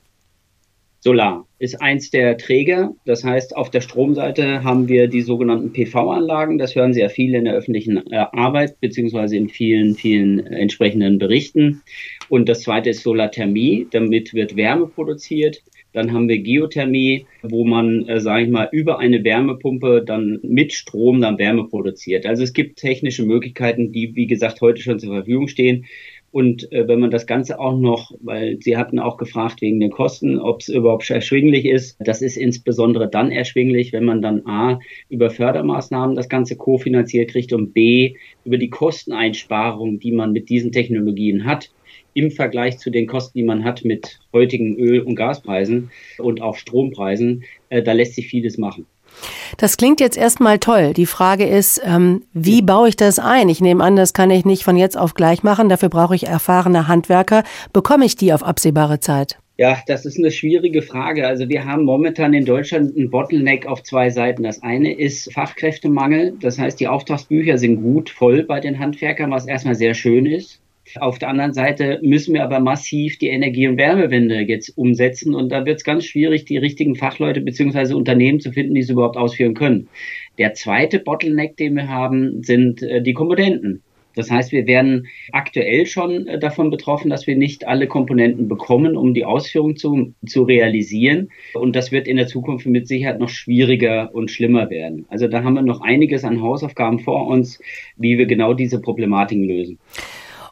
Solar 1.02 1.46
ist 1.59 1.80
eins 1.80 2.11
der 2.11 2.37
Träger. 2.37 2.94
Das 3.06 3.24
heißt, 3.24 3.56
auf 3.56 3.70
der 3.70 3.80
Stromseite 3.80 4.64
haben 4.64 4.87
wir 4.88 5.09
die 5.09 5.22
sogenannten 5.22 5.72
PV-Anlagen. 5.72 6.59
Das 6.59 6.74
hören 6.74 6.92
Sie 6.92 7.00
ja 7.00 7.09
viel 7.09 7.35
in 7.35 7.46
der 7.46 7.54
öffentlichen 7.54 8.06
äh, 8.11 8.16
Arbeit 8.33 8.80
beziehungsweise 8.80 9.37
in 9.37 9.48
vielen, 9.48 9.94
vielen 9.94 10.40
entsprechenden 10.46 11.18
Berichten. 11.18 11.83
Und 12.28 12.50
das 12.50 12.62
zweite 12.62 12.90
ist 12.90 13.02
Solarthermie. 13.02 13.87
Damit 13.90 14.35
wird 14.35 14.56
Wärme 14.56 14.87
produziert. 14.87 15.62
Dann 15.92 16.12
haben 16.12 16.29
wir 16.29 16.38
Geothermie, 16.38 17.26
wo 17.42 17.64
man, 17.64 18.07
äh, 18.07 18.20
sage 18.20 18.44
ich 18.44 18.50
mal, 18.50 18.68
über 18.70 18.98
eine 18.98 19.24
Wärmepumpe 19.24 20.03
dann 20.05 20.38
mit 20.42 20.72
Strom 20.72 21.20
dann 21.20 21.38
Wärme 21.38 21.64
produziert. 21.64 22.26
Also 22.26 22.42
es 22.42 22.53
gibt 22.53 22.79
technische 22.79 23.24
Möglichkeiten, 23.24 23.92
die, 23.92 24.14
wie 24.14 24.26
gesagt, 24.26 24.61
heute 24.61 24.81
schon 24.83 24.98
zur 24.98 25.14
Verfügung 25.14 25.48
stehen. 25.48 25.87
Und 26.32 26.70
äh, 26.72 26.86
wenn 26.86 27.00
man 27.00 27.10
das 27.10 27.26
Ganze 27.26 27.58
auch 27.58 27.76
noch, 27.76 28.12
weil 28.20 28.58
Sie 28.60 28.76
hatten 28.76 28.98
auch 28.98 29.16
gefragt 29.16 29.60
wegen 29.62 29.80
den 29.80 29.90
Kosten, 29.90 30.38
ob 30.38 30.60
es 30.60 30.68
überhaupt 30.68 31.08
erschwinglich 31.10 31.64
ist. 31.64 31.96
Das 31.98 32.22
ist 32.22 32.36
insbesondere 32.36 33.08
dann 33.08 33.32
erschwinglich, 33.32 33.92
wenn 33.92 34.04
man 34.04 34.22
dann 34.22 34.46
A 34.46 34.78
über 35.08 35.30
Fördermaßnahmen 35.30 36.14
das 36.14 36.28
Ganze 36.28 36.56
kofinanziert 36.56 37.30
kriegt 37.30 37.52
und 37.52 37.72
B 37.72 38.14
über 38.44 38.58
die 38.58 38.70
Kosteneinsparungen, 38.70 39.98
die 39.98 40.12
man 40.12 40.32
mit 40.32 40.48
diesen 40.48 40.70
Technologien 40.70 41.44
hat 41.44 41.70
im 42.14 42.30
Vergleich 42.30 42.78
zu 42.78 42.90
den 42.90 43.06
Kosten, 43.06 43.38
die 43.38 43.44
man 43.44 43.64
hat 43.64 43.84
mit 43.84 44.20
heutigen 44.32 44.76
Öl- 44.76 45.00
und 45.00 45.14
Gaspreisen 45.16 45.90
und 46.18 46.40
auch 46.42 46.56
Strompreisen, 46.56 47.44
äh, 47.68 47.82
da 47.82 47.92
lässt 47.92 48.14
sich 48.14 48.28
vieles 48.28 48.58
machen. 48.58 48.86
Das 49.57 49.77
klingt 49.77 50.01
jetzt 50.01 50.16
erstmal 50.16 50.59
toll. 50.59 50.92
Die 50.94 51.07
Frage 51.07 51.46
ist, 51.46 51.81
ähm, 51.85 52.23
wie 52.33 52.62
baue 52.62 52.88
ich 52.88 52.96
das 52.96 53.18
ein? 53.18 53.49
Ich 53.49 53.61
nehme 53.61 53.85
an, 53.85 53.96
das 53.96 54.12
kann 54.12 54.31
ich 54.31 54.44
nicht 54.44 54.64
von 54.64 54.77
jetzt 54.77 54.96
auf 54.96 55.14
gleich 55.14 55.42
machen. 55.42 55.68
Dafür 55.68 55.88
brauche 55.88 56.14
ich 56.14 56.27
erfahrene 56.27 56.88
Handwerker. 56.88 57.42
Bekomme 57.73 58.05
ich 58.05 58.16
die 58.16 58.33
auf 58.33 58.42
absehbare 58.42 59.01
Zeit? 59.01 59.38
Ja, 59.61 59.77
das 59.87 60.07
ist 60.07 60.16
eine 60.16 60.31
schwierige 60.31 60.81
Frage. 60.81 61.27
Also 61.27 61.51
wir 61.51 61.66
haben 61.66 61.85
momentan 61.85 62.33
in 62.33 62.46
Deutschland 62.46 62.96
einen 62.96 63.11
Bottleneck 63.11 63.66
auf 63.66 63.83
zwei 63.83 64.09
Seiten. 64.09 64.42
Das 64.42 64.62
eine 64.62 64.94
ist 64.94 65.31
Fachkräftemangel. 65.35 66.33
Das 66.40 66.59
heißt, 66.59 66.81
die 66.81 66.88
Auftragsbücher 66.88 67.59
sind 67.59 67.83
gut 67.83 68.09
voll 68.09 68.44
bei 68.44 68.59
den 68.61 68.79
Handwerkern, 68.79 69.31
was 69.31 69.46
erstmal 69.46 69.75
sehr 69.75 69.92
schön 69.92 70.25
ist. 70.25 70.62
Auf 70.98 71.18
der 71.18 71.29
anderen 71.29 71.53
Seite 71.53 72.00
müssen 72.03 72.35
wir 72.35 72.42
aber 72.42 72.61
massiv 72.61 73.18
die 73.18 73.29
Energie- 73.29 73.68
und 73.68 73.79
Wärmewende 73.79 74.40
jetzt 74.40 74.76
umsetzen 74.76 75.35
und 75.35 75.50
da 75.50 75.64
wird 75.64 75.79
es 75.79 75.85
ganz 75.85 76.05
schwierig, 76.05 76.44
die 76.44 76.57
richtigen 76.57 76.96
Fachleute 76.96 77.40
bzw. 77.40 77.94
Unternehmen 77.94 78.40
zu 78.40 78.53
finden, 78.53 78.74
die 78.74 78.81
es 78.81 78.90
überhaupt 78.90 79.16
ausführen 79.16 79.55
können. 79.55 79.88
Der 80.38 80.55
zweite 80.55 80.98
Bottleneck, 80.98 81.57
den 81.57 81.74
wir 81.74 81.88
haben, 81.88 82.42
sind 82.42 82.83
äh, 82.83 83.03
die 83.03 83.14
Komponenten. 83.14 83.83
Das 84.14 84.31
heißt, 84.31 84.53
wir 84.53 84.66
werden 84.66 85.07
aktuell 85.33 85.87
schon 85.87 86.26
äh, 86.26 86.38
davon 86.38 86.70
betroffen, 86.70 87.11
dass 87.11 87.26
wir 87.26 87.37
nicht 87.37 87.66
alle 87.66 87.87
Komponenten 87.87 88.48
bekommen, 88.48 88.96
um 88.96 89.14
die 89.14 89.24
Ausführung 89.24 89.76
zu, 89.76 90.14
zu 90.26 90.42
realisieren. 90.42 91.31
Und 91.55 91.76
das 91.76 91.92
wird 91.92 92.09
in 92.09 92.16
der 92.16 92.26
Zukunft 92.26 92.66
mit 92.66 92.88
Sicherheit 92.88 93.20
noch 93.20 93.29
schwieriger 93.29 94.11
und 94.12 94.31
schlimmer 94.31 94.70
werden. 94.70 95.07
Also 95.09 95.29
da 95.29 95.44
haben 95.44 95.55
wir 95.55 95.62
noch 95.62 95.81
einiges 95.81 96.24
an 96.24 96.42
Hausaufgaben 96.42 96.98
vor 96.98 97.26
uns, 97.29 97.61
wie 97.96 98.18
wir 98.18 98.26
genau 98.26 98.55
diese 98.55 98.81
Problematiken 98.81 99.44
lösen. 99.44 99.79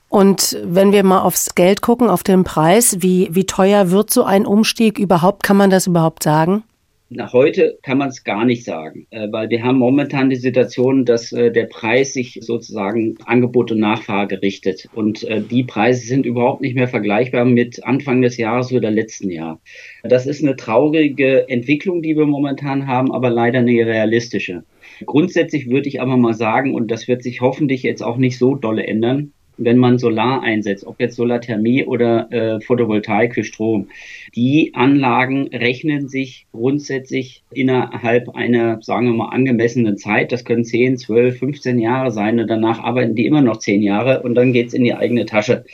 Und 0.08 0.58
wenn 0.64 0.92
wir 0.92 1.04
mal 1.04 1.20
aufs 1.20 1.54
Geld 1.54 1.82
gucken, 1.82 2.08
auf 2.08 2.22
den 2.22 2.44
Preis, 2.44 2.98
wie, 3.00 3.28
wie 3.30 3.44
teuer 3.44 3.90
wird 3.90 4.10
so 4.10 4.24
ein 4.24 4.46
Umstieg 4.46 4.98
überhaupt? 4.98 5.42
Kann 5.42 5.56
man 5.56 5.70
das 5.70 5.86
überhaupt 5.86 6.22
sagen? 6.22 6.62
Na, 7.10 7.32
heute 7.32 7.78
kann 7.82 7.96
man 7.96 8.10
es 8.10 8.22
gar 8.22 8.44
nicht 8.44 8.64
sagen, 8.64 9.06
äh, 9.08 9.28
weil 9.30 9.48
wir 9.48 9.62
haben 9.62 9.78
momentan 9.78 10.28
die 10.28 10.36
Situation, 10.36 11.06
dass 11.06 11.32
äh, 11.32 11.50
der 11.50 11.64
Preis 11.64 12.12
sich 12.12 12.38
sozusagen 12.42 13.16
Angebot 13.24 13.72
und 13.72 13.80
Nachfrage 13.80 14.42
richtet. 14.42 14.90
Und 14.94 15.24
äh, 15.24 15.40
die 15.40 15.64
Preise 15.64 16.06
sind 16.06 16.26
überhaupt 16.26 16.60
nicht 16.60 16.74
mehr 16.74 16.86
vergleichbar 16.86 17.46
mit 17.46 17.82
Anfang 17.82 18.20
des 18.20 18.36
Jahres 18.36 18.72
oder 18.72 18.90
letzten 18.90 19.30
Jahr. 19.30 19.58
Das 20.02 20.26
ist 20.26 20.42
eine 20.42 20.56
traurige 20.56 21.48
Entwicklung, 21.48 22.02
die 22.02 22.14
wir 22.14 22.26
momentan 22.26 22.86
haben, 22.86 23.10
aber 23.10 23.30
leider 23.30 23.60
eine 23.60 23.72
realistische. 23.72 24.64
Grundsätzlich 25.06 25.70
würde 25.70 25.88
ich 25.88 26.02
aber 26.02 26.18
mal 26.18 26.34
sagen, 26.34 26.74
und 26.74 26.90
das 26.90 27.08
wird 27.08 27.22
sich 27.22 27.40
hoffentlich 27.40 27.84
jetzt 27.84 28.02
auch 28.02 28.18
nicht 28.18 28.36
so 28.36 28.54
dolle 28.54 28.86
ändern, 28.86 29.32
wenn 29.58 29.76
man 29.76 29.98
Solar 29.98 30.42
einsetzt, 30.42 30.86
ob 30.86 31.00
jetzt 31.00 31.16
Solarthermie 31.16 31.84
oder 31.84 32.32
äh, 32.32 32.60
Photovoltaik 32.60 33.34
für 33.34 33.44
Strom, 33.44 33.88
die 34.34 34.72
Anlagen 34.74 35.48
rechnen 35.48 36.08
sich 36.08 36.46
grundsätzlich 36.52 37.42
innerhalb 37.52 38.34
einer, 38.34 38.80
sagen 38.82 39.06
wir 39.06 39.14
mal, 39.14 39.28
angemessenen 39.28 39.98
Zeit. 39.98 40.32
Das 40.32 40.44
können 40.44 40.64
10, 40.64 40.96
12, 40.96 41.38
15 41.38 41.78
Jahre 41.78 42.10
sein 42.10 42.38
und 42.40 42.48
danach 42.48 42.78
arbeiten 42.78 43.14
die 43.14 43.26
immer 43.26 43.42
noch 43.42 43.58
10 43.58 43.82
Jahre 43.82 44.22
und 44.22 44.34
dann 44.34 44.52
geht's 44.52 44.74
in 44.74 44.84
die 44.84 44.94
eigene 44.94 45.26
Tasche. 45.26 45.64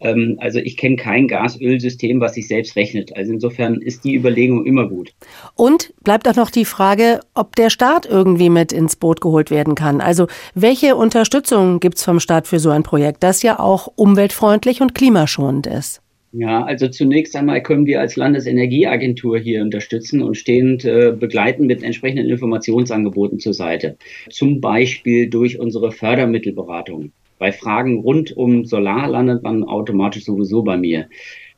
Ähm, 0.00 0.36
also 0.38 0.58
ich 0.58 0.76
kenne 0.76 0.96
kein 0.96 1.28
Gas-Öl-System, 1.28 2.20
was 2.20 2.34
sich 2.34 2.48
selbst 2.48 2.76
rechnet. 2.76 3.16
Also 3.16 3.32
insofern 3.32 3.80
ist 3.80 4.04
die 4.04 4.14
Überlegung 4.14 4.66
immer 4.66 4.88
gut. 4.88 5.12
Und 5.54 5.92
bleibt 6.02 6.28
auch 6.28 6.36
noch 6.36 6.50
die 6.50 6.64
Frage, 6.64 7.20
ob 7.34 7.56
der 7.56 7.70
Staat 7.70 8.06
irgendwie 8.06 8.50
mit 8.50 8.72
ins 8.72 8.96
Boot 8.96 9.20
geholt 9.20 9.50
werden 9.50 9.74
kann. 9.74 10.00
Also 10.00 10.26
welche 10.54 10.96
Unterstützung 10.96 11.80
gibt 11.80 11.98
es 11.98 12.04
vom 12.04 12.20
Staat 12.20 12.46
für 12.46 12.58
so 12.58 12.70
ein 12.70 12.82
Projekt, 12.82 13.22
das 13.22 13.42
ja 13.42 13.58
auch 13.58 13.88
umweltfreundlich 13.96 14.80
und 14.80 14.94
klimaschonend 14.94 15.66
ist? 15.66 16.02
Ja, 16.32 16.62
also 16.62 16.86
zunächst 16.86 17.34
einmal 17.34 17.60
können 17.60 17.86
wir 17.86 18.00
als 18.00 18.14
Landesenergieagentur 18.14 19.38
hier 19.38 19.62
unterstützen 19.62 20.22
und 20.22 20.36
stehend 20.36 20.84
äh, 20.84 21.12
begleiten 21.18 21.66
mit 21.66 21.82
entsprechenden 21.82 22.28
Informationsangeboten 22.28 23.40
zur 23.40 23.52
Seite. 23.52 23.96
Zum 24.30 24.60
Beispiel 24.60 25.28
durch 25.28 25.58
unsere 25.58 25.90
Fördermittelberatung. 25.90 27.10
Bei 27.40 27.52
Fragen 27.52 28.00
rund 28.00 28.36
um 28.36 28.66
Solar 28.66 29.08
landet 29.08 29.42
man 29.42 29.64
automatisch 29.64 30.24
sowieso 30.24 30.62
bei 30.62 30.76
mir. 30.76 31.08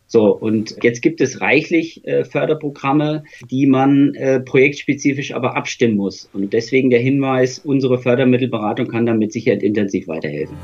So, 0.06 0.32
und 0.32 0.76
jetzt 0.82 1.02
gibt 1.02 1.20
es 1.20 1.40
reichlich 1.40 2.06
äh, 2.06 2.24
Förderprogramme, 2.24 3.24
die 3.50 3.66
man 3.66 4.14
äh, 4.14 4.38
projektspezifisch 4.38 5.34
aber 5.34 5.56
abstimmen 5.56 5.96
muss. 5.96 6.30
Und 6.32 6.52
deswegen 6.52 6.90
der 6.90 7.00
Hinweis, 7.00 7.58
unsere 7.58 7.98
Fördermittelberatung 7.98 8.86
kann 8.86 9.06
da 9.06 9.14
mit 9.14 9.32
Sicherheit 9.32 9.64
intensiv 9.64 10.06
weiterhelfen. 10.06 10.56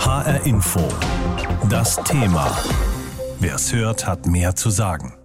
HR 0.00 0.44
Info. 0.46 0.80
Das 1.70 2.02
Thema. 2.02 2.50
Wer 3.38 3.54
es 3.54 3.72
hört, 3.72 4.04
hat 4.04 4.26
mehr 4.26 4.56
zu 4.56 4.70
sagen. 4.70 5.19